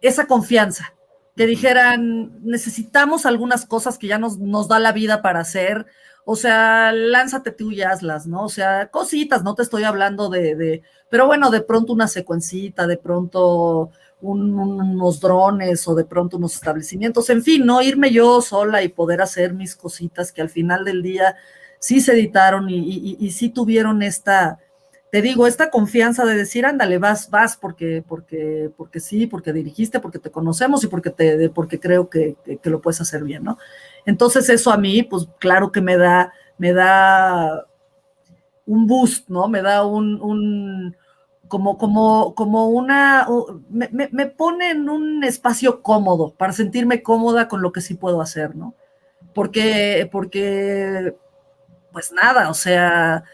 [0.00, 0.94] esa confianza
[1.36, 5.86] que dijeran, necesitamos algunas cosas que ya nos, nos da la vida para hacer,
[6.24, 8.44] o sea, lánzate tú y hazlas, ¿no?
[8.44, 12.86] O sea, cositas, no te estoy hablando de, de pero bueno, de pronto una secuencita,
[12.86, 18.82] de pronto unos drones o de pronto unos establecimientos, en fin, no irme yo sola
[18.82, 21.36] y poder hacer mis cositas que al final del día
[21.80, 24.60] sí se editaron y, y, y sí tuvieron esta,
[25.12, 30.00] te digo, esta confianza de decir, ándale, vas, vas, porque, porque, porque sí, porque dirigiste,
[30.00, 33.58] porque te conocemos y porque, te, porque creo que, lo puedes hacer bien, ¿no?
[34.06, 37.66] Entonces eso a mí, pues claro que me da, me da
[38.64, 39.48] un boost, ¿no?
[39.48, 40.96] Me da un,
[41.46, 43.28] como, como, como una,
[43.68, 48.22] me, me, pone en un espacio cómodo, para sentirme cómoda con lo que sí puedo
[48.22, 48.74] hacer, ¿no?
[49.34, 51.14] Porque, porque,
[51.92, 53.24] pues nada, o sea,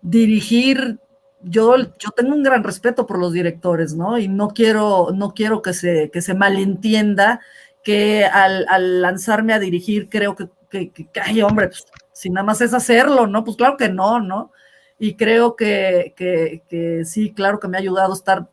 [0.00, 0.98] dirigir
[1.42, 4.18] yo, yo tengo un gran respeto por los directores, ¿no?
[4.18, 7.40] Y no quiero, no quiero que se, que se malentienda
[7.82, 8.66] que al,
[9.00, 13.44] lanzarme a dirigir creo que, que, ay, hombre, pues, si nada más es hacerlo, ¿no?
[13.44, 14.52] Pues claro que no, ¿no?
[14.98, 18.48] Y creo que, que, sí, claro que me ha ayudado estar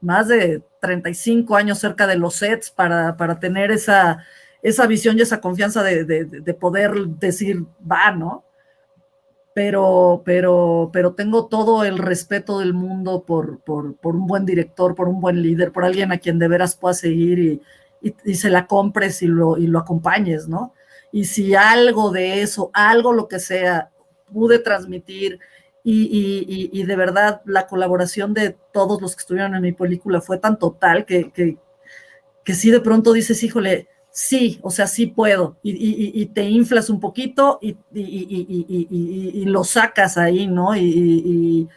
[0.00, 4.24] más de 35 años cerca de los sets para, para tener esa,
[4.62, 8.44] esa visión y esa confianza de, de poder decir, va, ¿no?
[9.54, 14.96] Pero, pero, pero tengo todo el respeto del mundo por, por, por, un buen director,
[14.96, 17.62] por un buen líder, por alguien a quien de veras puedas seguir y,
[18.24, 20.74] y, se la compres y lo, y lo acompañes, ¿no?
[21.12, 23.92] Y si algo de eso, algo lo que sea,
[24.32, 25.38] pude transmitir
[25.84, 30.38] y, y de verdad la colaboración de todos los que estuvieron en mi película fue
[30.38, 31.58] tan total que, que,
[32.42, 37.00] que sí de pronto dices, híjole, sí, o sea, sí puedo, y, te inflas un
[37.00, 37.74] poquito y,
[39.44, 40.76] lo sacas ahí, ¿no?
[40.76, 41.68] Y,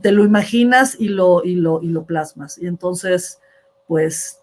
[0.00, 2.56] te lo imaginas y lo, y, lo, y lo plasmas.
[2.58, 3.40] Y entonces,
[3.88, 4.40] pues,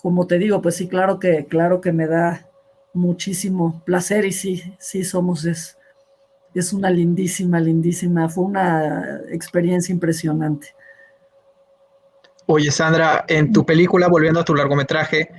[0.00, 2.48] como te digo, pues sí, claro que, claro que me da
[2.94, 5.76] muchísimo placer y sí, sí somos, es,
[6.54, 10.72] es una lindísima, lindísima, fue una experiencia impresionante.
[12.46, 15.30] Oye, Sandra, en tu película, volviendo a tu largometraje,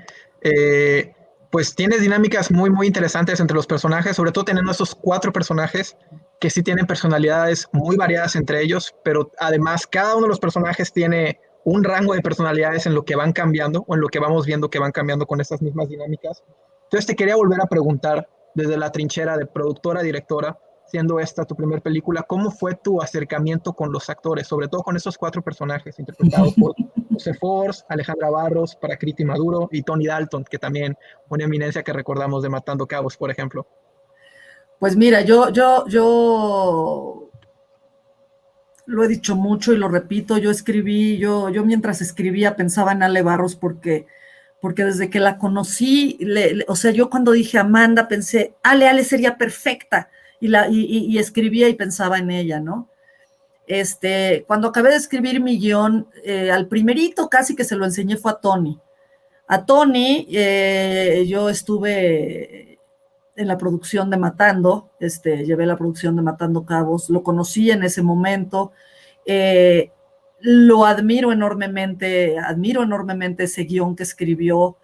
[0.43, 1.13] eh,
[1.52, 5.97] pues tiene dinámicas muy, muy interesantes entre los personajes, sobre todo teniendo esos cuatro personajes
[6.39, 10.93] que sí tienen personalidades muy variadas entre ellos, pero además cada uno de los personajes
[10.93, 14.45] tiene un rango de personalidades en lo que van cambiando o en lo que vamos
[14.45, 16.43] viendo que van cambiando con estas mismas dinámicas.
[16.84, 20.58] Entonces te quería volver a preguntar desde la trinchera de productora, directora,
[20.89, 24.95] siendo esta tu primera película, ¿cómo fue tu acercamiento con los actores, sobre todo con
[24.95, 26.73] esos cuatro personajes interpretados por
[27.13, 30.97] José Force, Alejandra Barros, Paracriti Maduro y Tony Dalton, que también
[31.30, 33.67] una eminencia que recordamos de Matando Cabos, por ejemplo?
[34.80, 37.30] Pues mira, yo, yo, yo
[38.86, 43.04] lo he dicho mucho y lo repito, yo escribí, yo, yo mientras escribía pensaba en
[43.04, 44.08] Ale Barros porque,
[44.62, 46.17] porque desde que la conocí,
[46.67, 51.69] o sea, yo cuando dije Amanda pensé, Ale, Ale sería perfecta y, la, y, escribía
[51.69, 52.89] y pensaba en ella, ¿no?
[53.67, 58.17] Este, cuando acabé de escribir mi guion, eh, al primerito casi que se lo enseñé
[58.17, 58.80] fue a Tony.
[59.47, 62.80] A Tony, eh, yo estuve
[63.36, 67.84] en la producción de Matando, este, llevé la producción de Matando Cabos, lo conocí en
[67.84, 68.73] ese momento,
[69.25, 69.91] eh,
[70.41, 74.78] lo admiro enormemente, admiro enormemente ese guion que escribió,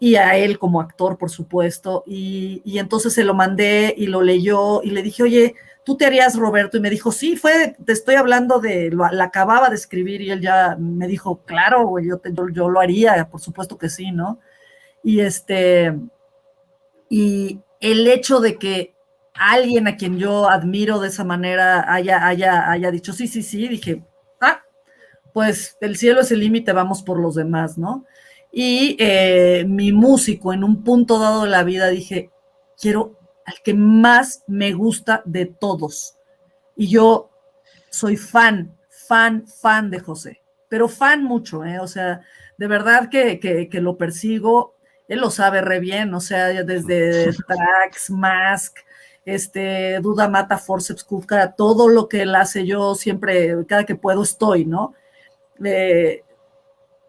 [0.00, 2.04] y a él como actor, por supuesto.
[2.06, 6.36] Y, entonces se lo mandé y lo leyó y le dije, oye, ¿tú te harías
[6.36, 6.76] Roberto?
[6.76, 10.30] Y me dijo, sí, fue, te estoy hablando de, lo, la acababa de escribir y
[10.30, 12.20] él ya me dijo, claro, yo,
[12.52, 14.38] yo, lo haría, por supuesto que sí, ¿no?
[15.02, 15.94] Y este,
[17.08, 18.94] y el hecho de que
[19.34, 23.68] alguien a quien yo admiro de esa manera haya, haya, haya dicho, sí, sí, sí,
[23.68, 24.04] dije,
[24.40, 24.62] ah,
[25.32, 28.04] pues el cielo es el límite, vamos por los demás, ¿no?
[28.50, 32.30] Y eh, mi músico en un punto dado de la vida dije,
[32.80, 36.16] quiero al que más me gusta de todos.
[36.76, 37.30] Y yo
[37.90, 41.78] soy fan, fan, fan de José, pero fan mucho, ¿eh?
[41.80, 42.20] O sea,
[42.58, 44.74] de verdad que, que, lo persigo,
[45.08, 48.78] él lo sabe re bien, o sea, desde Trax, Mask,
[49.24, 54.22] este, Duda Mata, Forceps, Kuka, todo lo que él hace, yo siempre, cada que puedo
[54.22, 54.94] estoy, ¿no?
[55.64, 56.22] eh,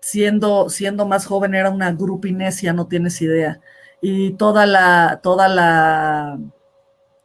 [0.02, 3.60] siendo, siendo más joven era una grupinesia, no tienes idea.
[4.02, 6.39] Y toda la, toda la,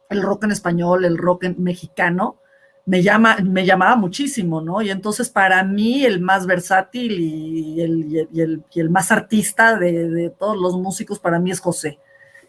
[0.09, 2.39] el rock en español, el rock en mexicano,
[2.85, 4.81] me, llama, me llamaba muchísimo, ¿no?
[4.81, 8.29] Y entonces para mí el más versátil y el,
[8.71, 11.99] y el, más artista de, de, todos los músicos para mí es José.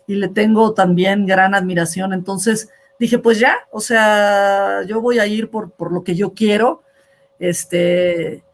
[0.07, 2.13] Y le tengo también gran admiración.
[2.13, 2.69] Entonces
[2.99, 6.83] dije, pues ya, o sea, yo voy a ir por, por lo que yo quiero.
[7.39, 8.45] Este,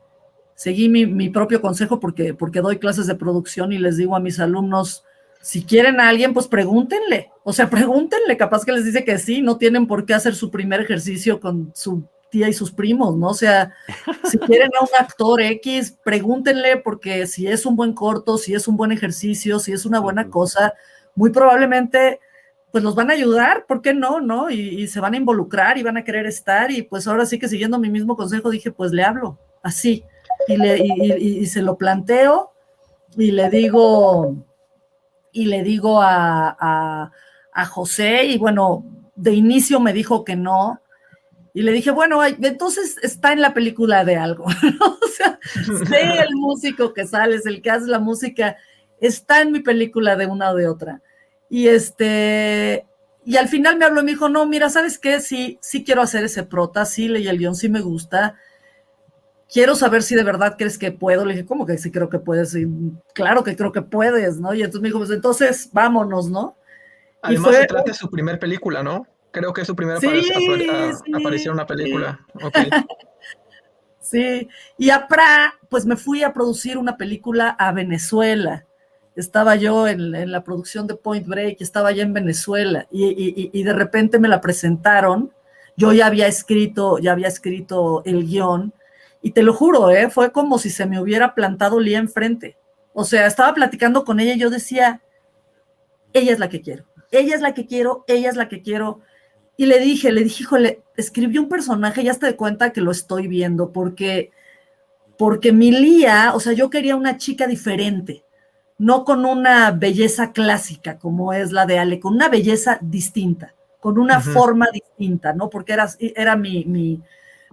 [0.62, 4.38] seguí mi, propio consejo porque, porque doy clases de producción y les digo a mis
[4.38, 5.02] alumnos,
[5.40, 9.42] si quieren a alguien, pues pregúntenle, o sea, pregúntenle, capaz que les dice que sí,
[9.42, 13.30] no tienen por qué hacer su primer ejercicio con su tía y sus primos, ¿no?
[13.30, 13.74] O sea,
[14.30, 18.68] si quieren a un actor X, pregúntenle porque si es un buen corto, si es
[18.68, 20.74] un buen ejercicio, si es una buena cosa,
[21.16, 22.20] muy probablemente
[22.70, 24.20] pues los van a ayudar, ¿por qué no?
[24.20, 24.48] ¿No?
[24.48, 27.38] Y, y, se van a involucrar y van a querer estar y pues ahora sí
[27.38, 30.04] que siguiendo mi mismo consejo dije, pues le hablo, así,
[30.48, 30.78] y, le,
[31.18, 32.52] y, se lo planteo
[33.16, 34.36] y le digo,
[35.32, 37.10] y le digo a,
[37.52, 38.84] a, José, y bueno,
[39.14, 40.80] de inicio me dijo que no,
[41.54, 45.38] y le dije, bueno, entonces está en la película de algo, o sea,
[45.88, 48.56] sé el músico que sales, el que hace la música,
[49.00, 51.02] está en mi película de una o de otra.
[51.50, 52.86] Y este,
[53.24, 55.20] y al final me habló y me dijo, no, mira, ¿sabes qué?
[55.20, 58.36] Sí, sí quiero hacer ese prota, sí leí el guion, sí me gusta,
[59.52, 61.24] quiero saber si de verdad crees que puedo.
[61.24, 62.54] Le dije, ¿cómo que sí creo que puedes?
[62.56, 62.66] Y,
[63.14, 64.54] claro que creo que puedes, ¿no?
[64.54, 66.56] Y entonces me dijo, pues entonces vámonos, ¿no?
[67.20, 69.06] Además se trata de su primera película, ¿no?
[69.30, 72.20] Creo que es su primera aparición en una película.
[74.00, 78.66] sí, y a Pra, pues me fui a producir una película a Venezuela.
[79.14, 83.72] Estaba yo en, la producción de Point Break, estaba allá en Venezuela, y, y de
[83.72, 85.32] repente me la presentaron.
[85.76, 88.74] Yo ya había escrito, ya había escrito el guion,
[89.22, 90.10] y te lo juro, ¿eh?
[90.10, 92.56] fue como si se me hubiera plantado Lía enfrente.
[92.92, 95.00] O sea, estaba platicando con ella y yo decía,
[96.12, 99.00] ella es la que quiero, ella es la que quiero, ella es la que quiero.
[99.56, 102.90] Y le dije, le dije, híjole, escribí un personaje, ya te de cuenta que lo
[102.90, 104.32] estoy viendo, porque,
[105.16, 108.24] porque mi Lía, o sea, yo quería una chica diferente,
[108.76, 113.98] no con una belleza clásica como es la de Ale, con una belleza distinta, con
[113.98, 115.48] una forma distinta, ¿no?
[115.48, 117.00] Porque era, era mi, mi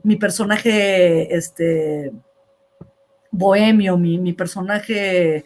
[0.03, 2.11] mi personaje este,
[3.31, 5.45] bohemio, mi, personaje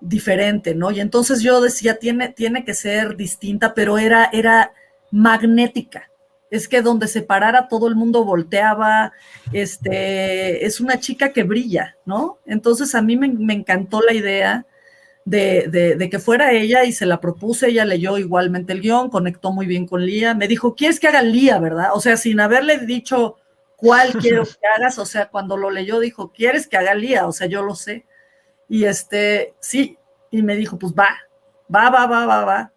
[0.00, 0.90] diferente, ¿no?
[0.90, 4.72] Y entonces yo decía, tiene, tiene que ser distinta, pero era, era
[5.10, 6.10] magnética.
[6.50, 9.12] Es que donde se parara todo el mundo volteaba,
[9.52, 12.38] este, es una chica que brilla, ¿no?
[12.46, 14.66] Entonces a mí me, encantó la idea
[15.24, 19.52] de, de, que fuera ella y se la propuse, ella leyó igualmente el guion, conectó
[19.52, 21.88] muy bien con Lía, me dijo, ¿quieres que haga Lía, verdad?
[21.94, 23.38] O sea, sin haberle dicho,
[23.84, 24.98] ¿cuál quiero que hagas?
[24.98, 27.26] O sea, cuando lo leyó dijo, ¿quieres que haga Lía?
[27.26, 28.06] O sea, yo lo sé.
[28.68, 29.98] Y este, sí,
[30.30, 31.08] y me dijo, pues va,
[31.74, 32.72] va, va, va, va, va.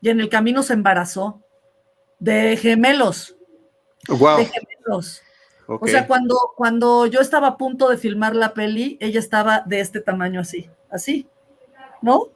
[0.00, 1.42] Y en el camino se embarazó
[2.18, 3.36] de gemelos.
[4.08, 4.38] Wow.
[4.38, 5.22] De gemelos.
[5.68, 9.80] O sea, cuando, cuando yo estaba a punto de filmar la peli, ella estaba de
[9.80, 11.28] este tamaño así, así,
[12.02, 12.28] ¿no?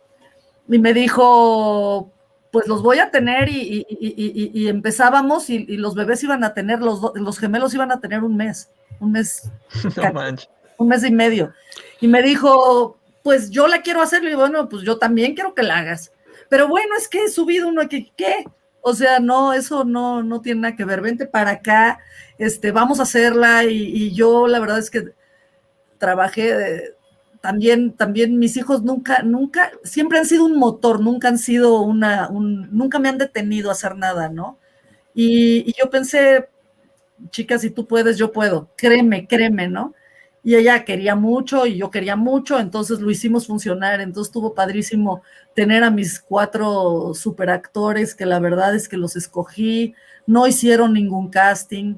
[0.68, 2.10] Y me dijo,
[2.50, 7.38] pues los voy a tener y, empezábamos y, los bebés iban a tener, los, los
[7.38, 9.50] gemelos iban a tener un mes, un mes,
[10.78, 11.52] un mes y medio.
[12.00, 15.62] Y me dijo, pues yo la quiero hacer, y bueno, pues yo también quiero que
[15.62, 16.12] la hagas.
[16.48, 18.44] Pero bueno, es que he subido uno que, ¿qué?
[18.82, 21.00] O sea, no, eso no, no tiene nada que ver.
[21.00, 22.00] Vente para acá,
[22.38, 25.12] este, vamos a hacerla y, yo la verdad es que
[25.98, 26.94] trabajé
[27.40, 32.28] también, también mis hijos nunca, nunca, siempre han sido un motor, nunca han sido una,
[32.28, 34.58] un, nunca me han detenido a hacer nada, ¿no?
[35.14, 36.48] Y, yo pensé,
[37.30, 39.94] chicas, si tú puedes, yo puedo, créeme, créeme, ¿no?
[40.42, 45.22] Y ella quería mucho y yo quería mucho, entonces lo hicimos funcionar, entonces estuvo padrísimo
[45.54, 49.94] tener a mis cuatro superactores, que la verdad es que los escogí,
[50.26, 51.96] no hicieron ningún casting,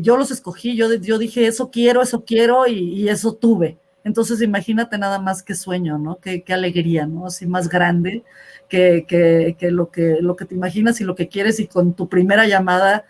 [0.00, 3.78] yo los escogí, yo, yo dije, eso quiero, eso quiero y eso tuve.
[4.04, 6.18] Entonces imagínate nada más qué sueño, ¿no?
[6.20, 7.26] Qué, alegría, ¿no?
[7.26, 8.22] Así más grande
[8.68, 12.08] que, que, lo que lo que te imaginas y lo que quieres y con tu
[12.08, 13.06] primera llamada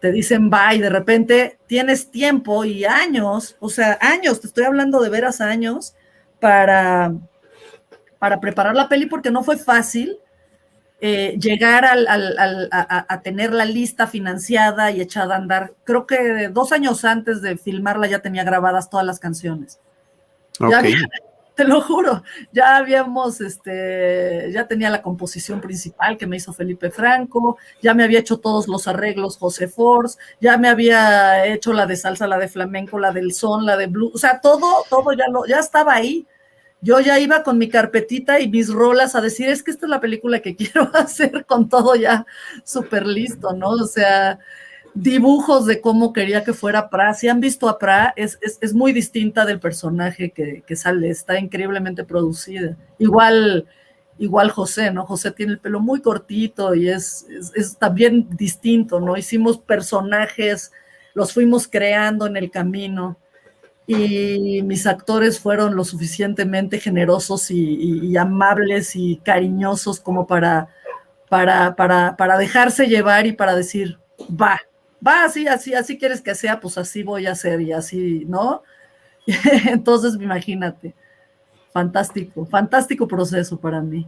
[0.00, 4.64] te dicen bye y de repente tienes tiempo y años, o sea, años, te estoy
[4.64, 5.94] hablando de veras años
[6.40, 7.12] para,
[8.18, 10.18] para preparar la peli porque no fue fácil.
[11.00, 15.74] Eh, llegar al, a, a, tener la lista financiada y echada a andar.
[15.84, 19.78] Creo que dos años antes de filmarla ya tenía grabadas todas las canciones
[21.58, 26.88] te lo juro, ya habíamos, este, ya tenía la composición principal que me hizo Felipe
[26.88, 31.86] Franco, ya me había hecho todos los arreglos José Force, ya me había hecho la
[31.86, 35.12] de salsa, la de flamenco, la del son, la de blues, o sea, todo, todo
[35.14, 36.28] ya lo, ya estaba ahí.
[36.80, 39.90] Yo ya iba con mi carpetita y mis rolas a decir, es que esta es
[39.90, 42.24] la película que quiero hacer con todo ya
[42.62, 43.70] súper listo, ¿no?
[43.70, 44.38] O sea,
[44.94, 47.14] dibujos de cómo quería que fuera Pra.
[47.14, 52.04] Si han visto a Pra, es, es, muy distinta del personaje que, sale, está increíblemente
[52.04, 52.76] producida.
[52.98, 53.66] Igual,
[54.18, 55.06] igual José, ¿no?
[55.06, 59.16] José tiene el pelo muy cortito y es, es, también distinto, ¿no?
[59.16, 60.72] Hicimos personajes,
[61.14, 63.18] los fuimos creando en el camino
[63.86, 70.68] y mis actores fueron lo suficientemente generosos y, amables y cariñosos como para,
[71.30, 73.98] para, para, para dejarse llevar y para decir,
[74.30, 74.60] va,
[75.06, 78.62] va así, así, así quieres que sea, pues así voy a hacer y así, ¿no?
[79.66, 80.94] Entonces, imagínate,
[81.72, 84.06] fantástico, fantástico proceso para mí.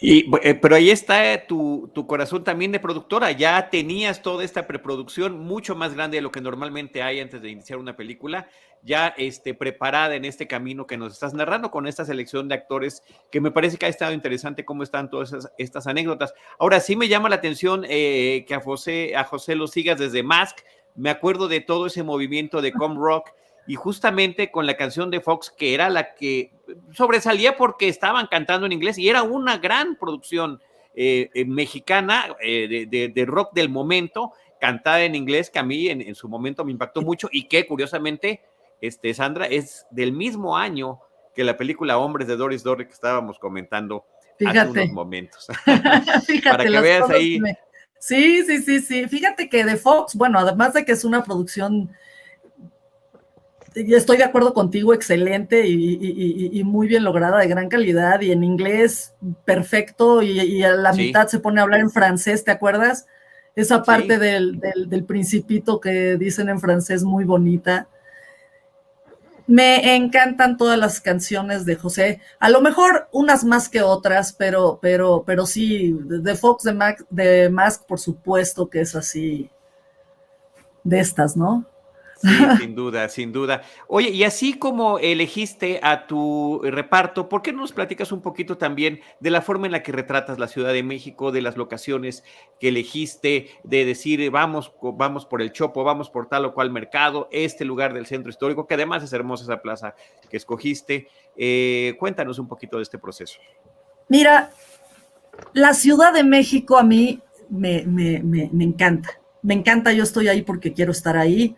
[0.00, 3.32] Y, eh, pero ahí está eh, tu, tu, corazón también de productora.
[3.32, 7.50] Ya tenías toda esta preproducción mucho más grande de lo que normalmente hay antes de
[7.50, 8.48] iniciar una película,
[8.82, 13.02] ya este, preparada en este camino que nos estás narrando con esta selección de actores,
[13.32, 16.32] que me parece que ha estado interesante cómo están todas estas anécdotas.
[16.60, 20.22] Ahora sí me llama la atención eh, que a José, a José lo sigas desde
[20.22, 20.58] Mask.
[20.94, 23.30] Me acuerdo de todo ese movimiento de Com Rock
[23.68, 26.52] y justamente con la canción de Fox, que era la que
[26.94, 30.58] sobresalía porque estaban cantando en inglés y era una gran producción
[30.94, 36.14] eh, eh, mexicana eh, de, rock del momento, cantada en inglés, que a mí en,
[36.14, 38.40] su momento me impactó mucho y que curiosamente,
[38.80, 41.00] este, Sandra, es del mismo año
[41.34, 44.06] que la película Hombres de Doris Dorry que estábamos comentando
[44.46, 45.46] hace unos momentos.
[46.44, 47.38] Para que veas ahí.
[48.00, 49.08] Sí, sí, sí, sí.
[49.08, 51.94] Fíjate que de Fox, bueno, además de que es una producción
[53.74, 59.14] estoy de acuerdo contigo, excelente y, muy bien lograda, de gran calidad, y en inglés
[59.44, 63.06] perfecto, y, a la mitad se pone a hablar en francés, ¿te acuerdas?
[63.54, 67.88] Esa parte del, principito que dicen en francés muy bonita.
[69.46, 74.78] Me encantan todas las canciones de José, a lo mejor unas más que otras, pero,
[74.82, 79.50] pero, pero sí, de Fox de, Mac, de Mask, por supuesto que es así,
[80.84, 81.64] de estas, ¿no?
[82.18, 83.62] Sí, sin duda, sin duda.
[83.86, 88.58] Oye, y así como elegiste a tu reparto, ¿por qué no nos platicas un poquito
[88.58, 92.24] también de la forma en la que retratas la Ciudad de México, de las locaciones
[92.58, 97.28] que elegiste, de decir, vamos, vamos por el Chopo, vamos por tal o cual mercado,
[97.30, 99.94] este lugar del centro histórico, que además es hermosa esa plaza
[100.28, 101.06] que escogiste?
[101.36, 103.38] Eh, cuéntanos un poquito de este proceso.
[104.08, 104.50] Mira,
[105.52, 109.20] la Ciudad de México a mí me, me, me, me encanta.
[109.40, 111.54] Me encanta, yo estoy ahí porque quiero estar ahí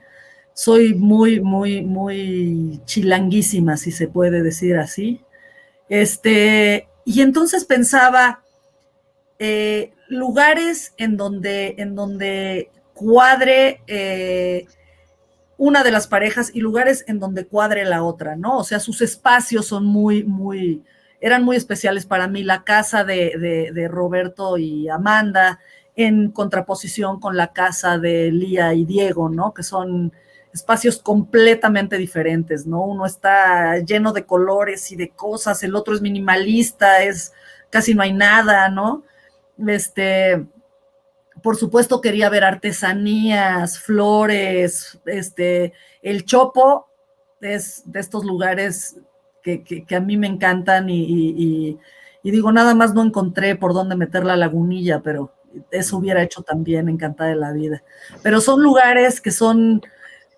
[0.55, 5.23] soy muy, muy, muy chilanguísima, si se puede decir así.
[5.89, 8.43] Este, y entonces pensaba
[9.39, 14.67] eh, lugares en donde, en donde cuadre eh,
[15.57, 18.59] una de las parejas y lugares en donde cuadre la otra, ¿no?
[18.59, 20.85] O sea, sus espacios son muy, muy,
[21.21, 22.43] eran muy especiales para mí.
[22.43, 25.59] La casa de, de Roberto y Amanda
[25.97, 29.53] en contraposición con la casa de Lía y Diego, ¿no?
[29.53, 30.13] Que son
[30.53, 32.83] espacios completamente diferentes, ¿no?
[32.83, 37.33] Uno está lleno de colores y de cosas, el otro es minimalista, es
[37.71, 39.05] casi no hay nada, ¿no?
[39.69, 40.45] Este,
[41.43, 45.73] por supuesto quería ver artesanías, flores, este,
[46.03, 46.89] el Chopo
[47.41, 48.97] es de estos lugares
[49.43, 51.79] que, a mí me encantan y,
[52.23, 55.33] y, digo, nada más no encontré por dónde meter la lagunilla, pero
[55.71, 57.83] eso hubiera hecho también encantada de la vida.
[58.23, 59.81] Pero son lugares que son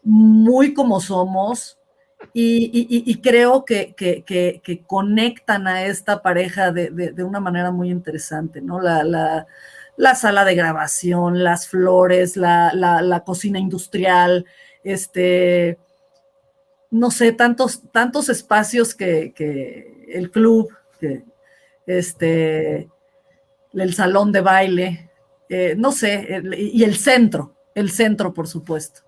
[0.02, 1.78] muy como somos
[2.32, 8.80] y, creo que, conectan a esta pareja de, una manera muy interesante, ¿no?
[8.80, 9.46] La,
[10.14, 14.46] sala de grabación, las flores, la, cocina industrial,
[14.84, 15.78] este,
[16.90, 19.34] no sé, tantos, tantos espacios que,
[20.08, 20.70] el club,
[21.86, 22.88] este,
[23.72, 25.10] el salón de baile,
[25.48, 29.02] eh, no sé, y el centro, el centro, por supuesto.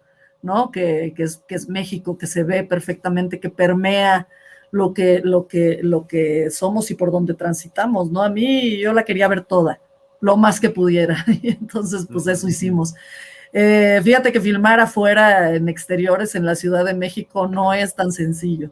[0.45, 0.71] ¿No?
[0.71, 4.29] Que, es, que es México, que se ve perfectamente, que permea
[4.71, 8.23] lo que, lo que, lo que somos y por donde transitamos, ¿no?
[8.23, 9.81] A mí yo la quería ver toda,
[10.21, 11.25] lo más que pudiera.
[11.43, 12.95] Y entonces, pues eso hicimos.
[13.53, 18.13] Eh, fíjate que filmar afuera en exteriores en la Ciudad de México no es tan
[18.13, 18.71] sencillo,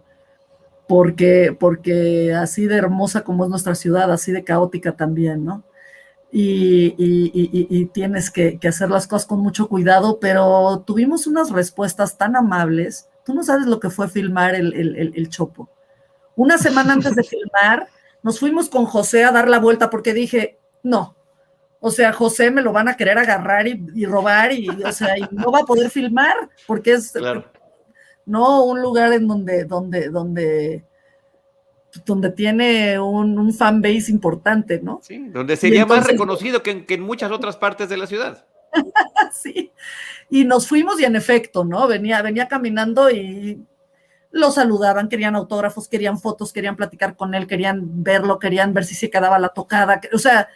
[0.87, 5.65] porque, porque así de hermosa como es nuestra ciudad, así de caótica también, ¿no?
[6.35, 13.09] Y, tienes que, hacer las cosas con mucho cuidado, pero tuvimos unas respuestas tan amables.
[13.25, 15.69] Tú no sabes lo que fue filmar el, Chopo.
[16.35, 17.87] Una semana antes de filmar,
[18.23, 21.15] nos fuimos con José a dar la vuelta porque dije, no,
[21.81, 25.29] o sea, José me lo van a querer agarrar y, robar y, o sea, y
[25.33, 27.13] no va a poder filmar porque es
[28.25, 30.85] no un lugar en donde, donde, donde,
[32.05, 35.01] donde tiene un, un fan base importante, ¿no?
[35.03, 38.47] Sí, donde sería más reconocido que en, muchas otras partes de la ciudad.
[39.33, 39.73] sí,
[40.31, 41.87] y nos fuimos y en efecto, ¿no?
[41.87, 43.63] Venía, venía caminando y
[44.31, 48.95] lo saludaban, querían autógrafos, querían fotos, querían platicar con él, querían verlo, querían ver si
[48.95, 50.49] se quedaba la tocada, o sea,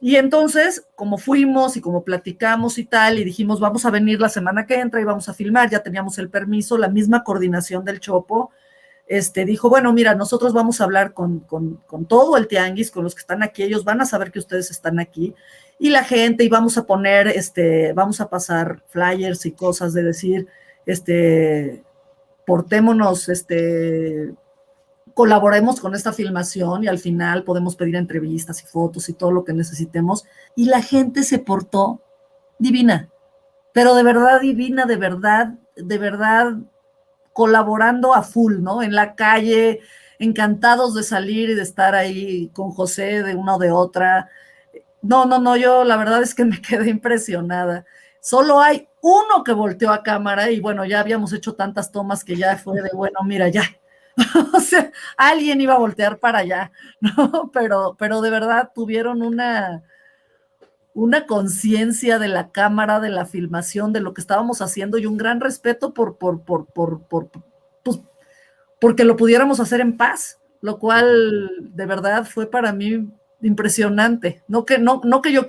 [0.00, 4.28] y entonces, como fuimos y como platicamos y tal, y dijimos, vamos a venir la
[4.28, 8.00] semana que entra y vamos a filmar, ya teníamos el permiso, la misma coordinación del
[8.00, 8.50] Chopo,
[9.06, 13.04] este, dijo, bueno, mira, nosotros vamos a hablar con, con, con todo el tianguis, con
[13.04, 15.34] los que están aquí, ellos van a saber que ustedes están aquí,
[15.78, 20.02] y la gente, y vamos a poner, este, vamos a pasar flyers y cosas de
[20.02, 20.46] decir,
[20.86, 21.84] este,
[22.46, 24.34] portémonos, este,
[25.14, 29.44] colaboremos con esta filmación y al final podemos pedir entrevistas y fotos y todo lo
[29.44, 30.24] que necesitemos.
[30.56, 32.00] Y la gente se portó
[32.58, 33.08] divina,
[33.72, 36.54] pero de verdad divina, de verdad, de verdad,
[37.34, 38.82] colaborando a full, ¿no?
[38.82, 39.80] En la calle,
[40.18, 44.30] encantados de salir y de estar ahí con José de una o de otra.
[45.02, 47.84] No, no, no, yo la verdad es que me quedé impresionada.
[48.20, 52.36] Solo hay uno que volteó a cámara y bueno, ya habíamos hecho tantas tomas que
[52.36, 53.64] ya fue de, bueno, mira, ya,
[54.54, 57.50] o sea, alguien iba a voltear para allá, ¿no?
[57.52, 59.82] Pero, pero de verdad tuvieron una,
[60.94, 65.16] una conciencia de la cámara, de la filmación, de lo que estábamos haciendo y un
[65.16, 67.28] gran respeto por, por, por, por, por
[67.82, 68.00] pues,
[68.80, 73.08] porque lo pudiéramos hacer en paz, lo cual de verdad fue para mí
[73.42, 74.42] impresionante.
[74.46, 75.46] No que, no, no que yo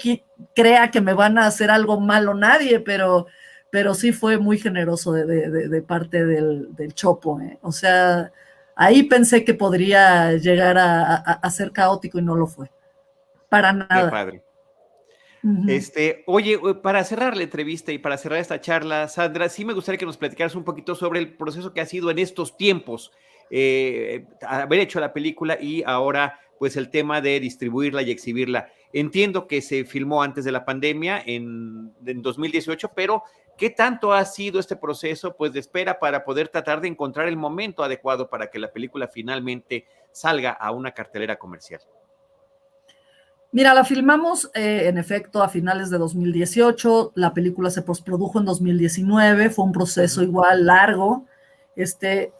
[0.55, 3.27] crea que me van a hacer algo malo nadie, pero,
[3.69, 7.39] pero sí fue muy generoso de, parte del, Chopo.
[7.39, 7.59] ¿eh?
[7.61, 8.31] O sea,
[8.75, 12.71] ahí pensé que podría llegar a, ser caótico y no lo fue.
[13.47, 14.05] Para nada.
[14.05, 14.44] Qué padre.
[15.67, 19.99] Este, oye, para cerrar la entrevista y para cerrar esta charla, Sandra, sí me gustaría
[19.99, 23.11] que nos platicaras un poquito sobre el proceso que ha sido en estos tiempos,
[23.51, 28.69] eh, haber hecho la película y ahora pues el tema de distribuirla y exhibirla.
[28.91, 33.23] Entiendo que se filmó antes de la pandemia en, en 2018, pero
[33.57, 37.37] ¿Qué tanto ha sido este proceso pues, de espera para poder tratar de encontrar el
[37.37, 41.79] momento adecuado para que la película finalmente salga a una cartelera comercial?
[43.55, 48.43] Mira, la filmamos eh, en efecto a finales de 2018, la película se postprodujo en
[48.43, 51.25] 2019, fue un proceso igual largo,
[51.73, 52.33] este,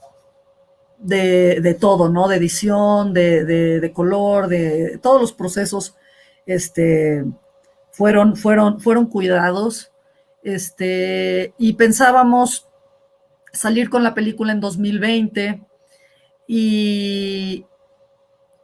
[0.97, 2.28] de, todo, ¿no?
[2.28, 5.95] De edición, de, de, color, de todos los procesos,
[6.45, 7.24] este,
[7.91, 9.93] fueron, fueron, fueron cuidados.
[10.43, 12.68] Este, y pensábamos
[13.53, 15.61] salir con la película en 2020
[16.45, 17.66] y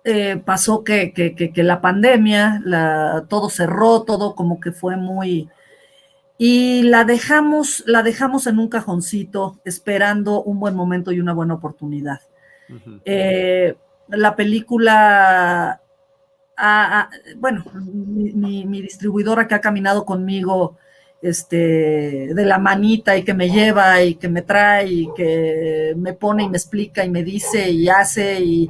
[0.04, 1.14] eh, pasó que,
[1.56, 5.50] la pandemia, la, todo cerró, todo como que fue muy...
[6.38, 11.54] Y la dejamos, la dejamos en un cajoncito esperando un buen momento y una buena
[11.54, 12.20] oportunidad.
[13.06, 13.76] Eh,
[14.08, 15.82] la película,
[17.38, 20.78] bueno, mi, mi, distribuidora que ha caminado conmigo
[21.22, 26.14] este, de la manita y que me lleva y que me trae y que me
[26.14, 28.70] pone y me explica y me dice y hace y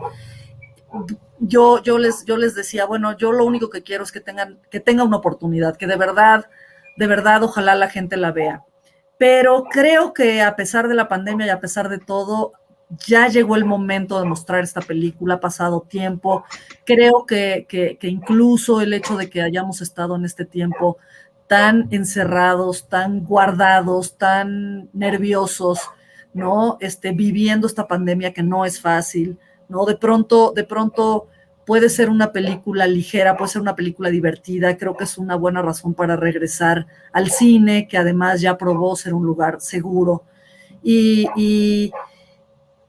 [1.39, 4.59] yo, yo, les, yo les decía, bueno, yo lo único que quiero es que tengan,
[4.69, 6.45] que tenga una oportunidad, que de verdad,
[6.97, 8.63] de verdad, ojalá la gente la vea.
[9.17, 12.53] Pero creo que a pesar de la pandemia y a pesar de todo,
[13.05, 16.43] ya llegó el momento de mostrar esta película, ha pasado tiempo.
[16.85, 20.97] Creo que, que, que incluso el hecho de que hayamos estado en este tiempo
[21.47, 25.81] tan encerrados, tan guardados, tan nerviosos,
[26.33, 26.77] ¿no?
[26.79, 29.37] Este, viviendo esta pandemia que no es fácil,
[29.72, 29.86] ¿no?
[29.86, 31.28] De pronto, de pronto
[31.65, 35.61] puede ser una película ligera, puede ser una película divertida, creo que es una buena
[35.61, 40.24] razón para regresar al cine, que además ya probó ser un lugar seguro.
[40.84, 41.30] Y,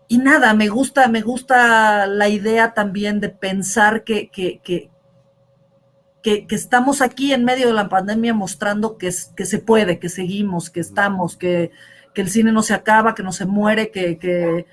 [0.09, 7.03] y, nada, me gusta, me gusta la idea también de pensar que, que, que, estamos
[7.03, 11.37] aquí en medio de la pandemia mostrando que, que se puede, que seguimos, que estamos,
[11.37, 11.70] que,
[12.14, 14.66] el cine no se acaba, que no se muere, que,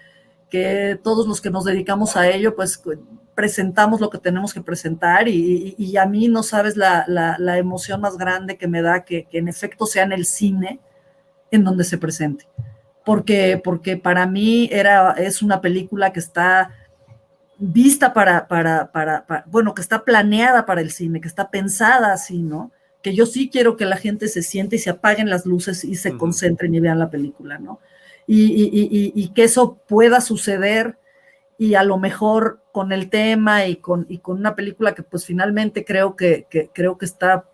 [0.50, 2.82] que, todos los que nos dedicamos a ello, pues
[3.36, 8.18] presentamos lo que tenemos que presentar y, a mí no sabes la, la, emoción más
[8.18, 10.80] grande que me da que, en efecto sea en el cine
[11.50, 12.48] en donde se presente.
[13.06, 16.72] Porque, porque para mí era, es una película que está
[17.58, 22.42] vista para, para, para, bueno, que está planeada para el cine, que está pensada así,
[22.42, 22.72] ¿no?
[23.02, 25.96] Que yo sí quiero que la gente se siente y se apaguen las luces y
[25.96, 27.80] se concentren y vean la película, ¿no?
[28.32, 31.00] Y, que eso pueda suceder
[31.58, 35.26] y a lo mejor con el tema y con, y con una película que pues
[35.26, 37.50] finalmente creo que, creo que está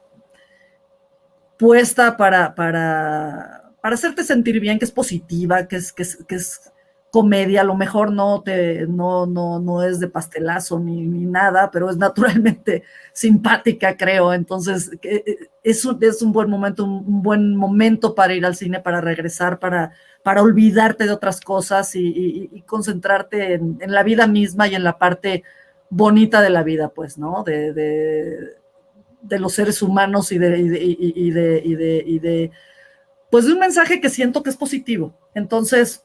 [1.57, 6.36] puesta para, para, para, hacerte sentir bien, que es positiva, que es, que es, que
[6.36, 6.73] es
[7.09, 11.71] comedia, a lo mejor no, te, no, no, no es de pastelazo ni, ni, nada,
[11.71, 14.34] pero es naturalmente simpática, creo.
[14.34, 18.82] Entonces, eh, es un, es un buen momento, un, buen momento para ir al cine,
[18.82, 19.93] para regresar, para,
[20.26, 25.43] para olvidarte de otras cosas y, concentrarte en, la vida misma y en la parte
[25.91, 27.43] bonita de la vida, pues, ¿no?
[27.43, 32.51] De, de, los seres humanos y de, de, de,
[33.30, 35.13] pues de un mensaje que siento que es positivo.
[35.36, 36.03] Entonces,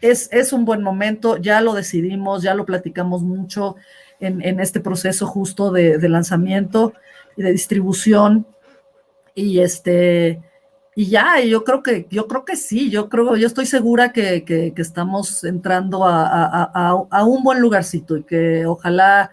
[0.00, 3.76] es, es un buen momento, ya lo decidimos, ya lo platicamos mucho
[4.18, 6.94] en, en este proceso justo de, lanzamiento
[7.36, 8.46] y de distribución.
[9.34, 10.40] Y este,
[10.94, 14.44] y ya, yo creo que, yo creo que sí, yo creo, yo estoy segura que,
[14.44, 19.30] que, estamos entrando a, a, a, un buen lugarcito y que ojalá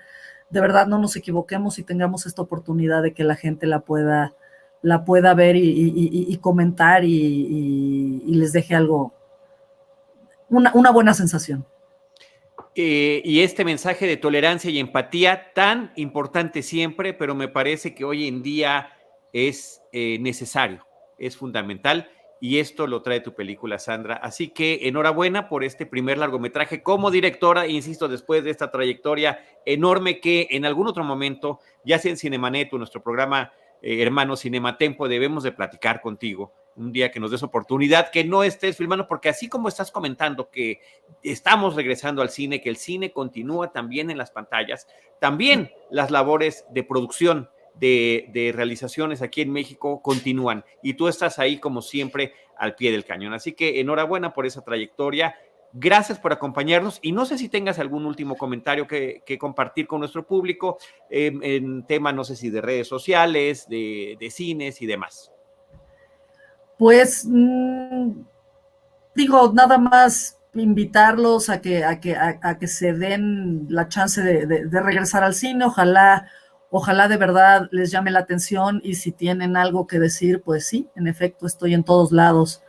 [0.50, 4.34] de verdad no nos equivoquemos y tengamos esta oportunidad de que la gente la pueda,
[4.82, 9.14] la pueda ver y, y, y comentar y, les deje algo,
[10.50, 11.66] una, una buena sensación.
[12.74, 18.06] Eh, y este mensaje de tolerancia y empatía tan importante siempre, pero me parece que
[18.06, 18.92] hoy en día
[19.34, 20.89] es eh, necesario
[21.20, 22.10] es fundamental
[22.42, 24.16] y esto lo trae tu película, Sandra.
[24.16, 30.20] Así que enhorabuena por este primer largometraje como directora, insisto, después de esta trayectoria enorme
[30.20, 33.52] que en algún otro momento, ya sea en Cinemanet o nuestro programa
[33.82, 38.44] eh, hermano Cinematempo, debemos de platicar contigo un día que nos des oportunidad, que no
[38.44, 40.80] estés filmando, porque así como estás comentando que
[41.24, 44.88] estamos regresando al cine, que el cine continúa también en las pantallas,
[45.20, 47.50] también las labores de producción
[47.80, 53.06] de, realizaciones aquí en México continúan y tú estás ahí como siempre al pie del
[53.06, 53.34] cañón.
[53.34, 55.36] Así que enhorabuena por esa trayectoria.
[55.72, 60.26] Gracias por acompañarnos y no sé si tengas algún último comentario que, compartir con nuestro
[60.26, 65.32] público en tema, no sé si de redes sociales, de, cines y demás.
[66.78, 68.12] Pues mm,
[69.14, 74.82] digo, nada más invitarlos a que, a que, a, que se den la chance de
[74.82, 75.66] regresar al cine.
[75.66, 76.28] Ojalá
[76.72, 80.88] Ojalá de verdad les llame la atención y si tienen algo que decir, pues sí,
[80.96, 82.62] en efecto, estoy en todos lados,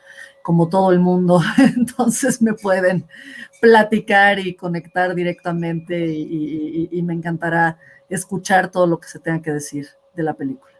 [0.42, 1.42] como todo el mundo,
[1.76, 3.06] entonces me pueden
[3.60, 7.78] platicar y conectar directamente y, me encantará
[8.08, 10.72] escuchar todo lo que se tenga que decir de la película.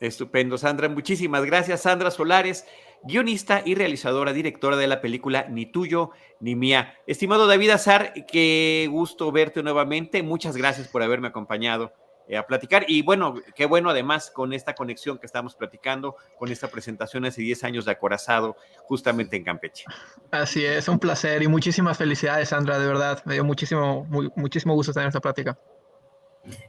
[0.00, 0.88] Estupendo, Sandra.
[0.88, 2.66] Muchísimas gracias, Sandra Solares,
[3.04, 6.10] guionista y realizadora, directora de la película Ni tuyo
[6.40, 6.94] ni mía.
[7.06, 10.22] Estimado David Azar, qué gusto verte nuevamente.
[10.22, 11.92] Muchas gracias por haberme acompañado
[12.36, 12.84] a platicar.
[12.88, 17.42] Y bueno, qué bueno además con esta conexión que estamos platicando, con esta presentación hace
[17.42, 19.84] 10 años de Acorazado, justamente en Campeche.
[20.30, 23.22] Así es, un placer y muchísimas felicidades, Sandra, de verdad.
[23.24, 24.06] Me dio muchísimo,
[24.36, 25.58] muchísimo gusto tener esta plática.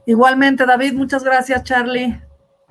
[0.05, 2.21] Igualmente, David, muchas gracias, Charlie.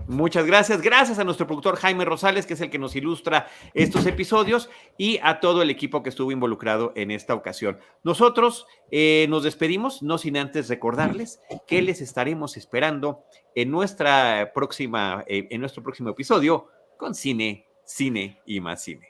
[0.07, 0.81] Muchas gracias.
[0.83, 5.19] Gracias a nuestro productor Jaime Rosales, que es el que nos ilustra estos episodios, y
[5.23, 7.79] a todo el equipo que estuvo involucrado en esta ocasión.
[8.03, 13.25] Nosotros eh, nos despedimos, no sin antes recordarles que les estaremos esperando
[13.55, 19.09] en, nuestra próxima, eh, en nuestro próximo episodio con Cine, Cine y más Cine.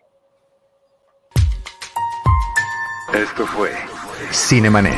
[3.13, 3.73] Esto fue
[4.33, 4.97] Cinemanet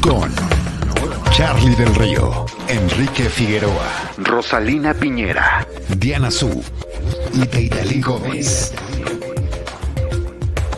[0.00, 0.51] con
[1.32, 5.66] Charlie del Río, Enrique Figueroa, Rosalina Piñera,
[5.96, 6.62] Diana Su
[7.32, 8.74] y Teitalí Gómez.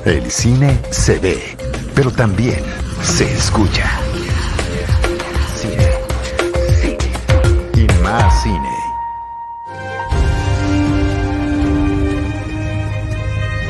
[0.05, 1.57] El cine se ve,
[1.97, 2.63] pero también
[3.03, 3.91] se escucha.
[5.57, 5.91] Cine.
[6.81, 6.99] Cine.
[7.75, 8.84] Y más cine.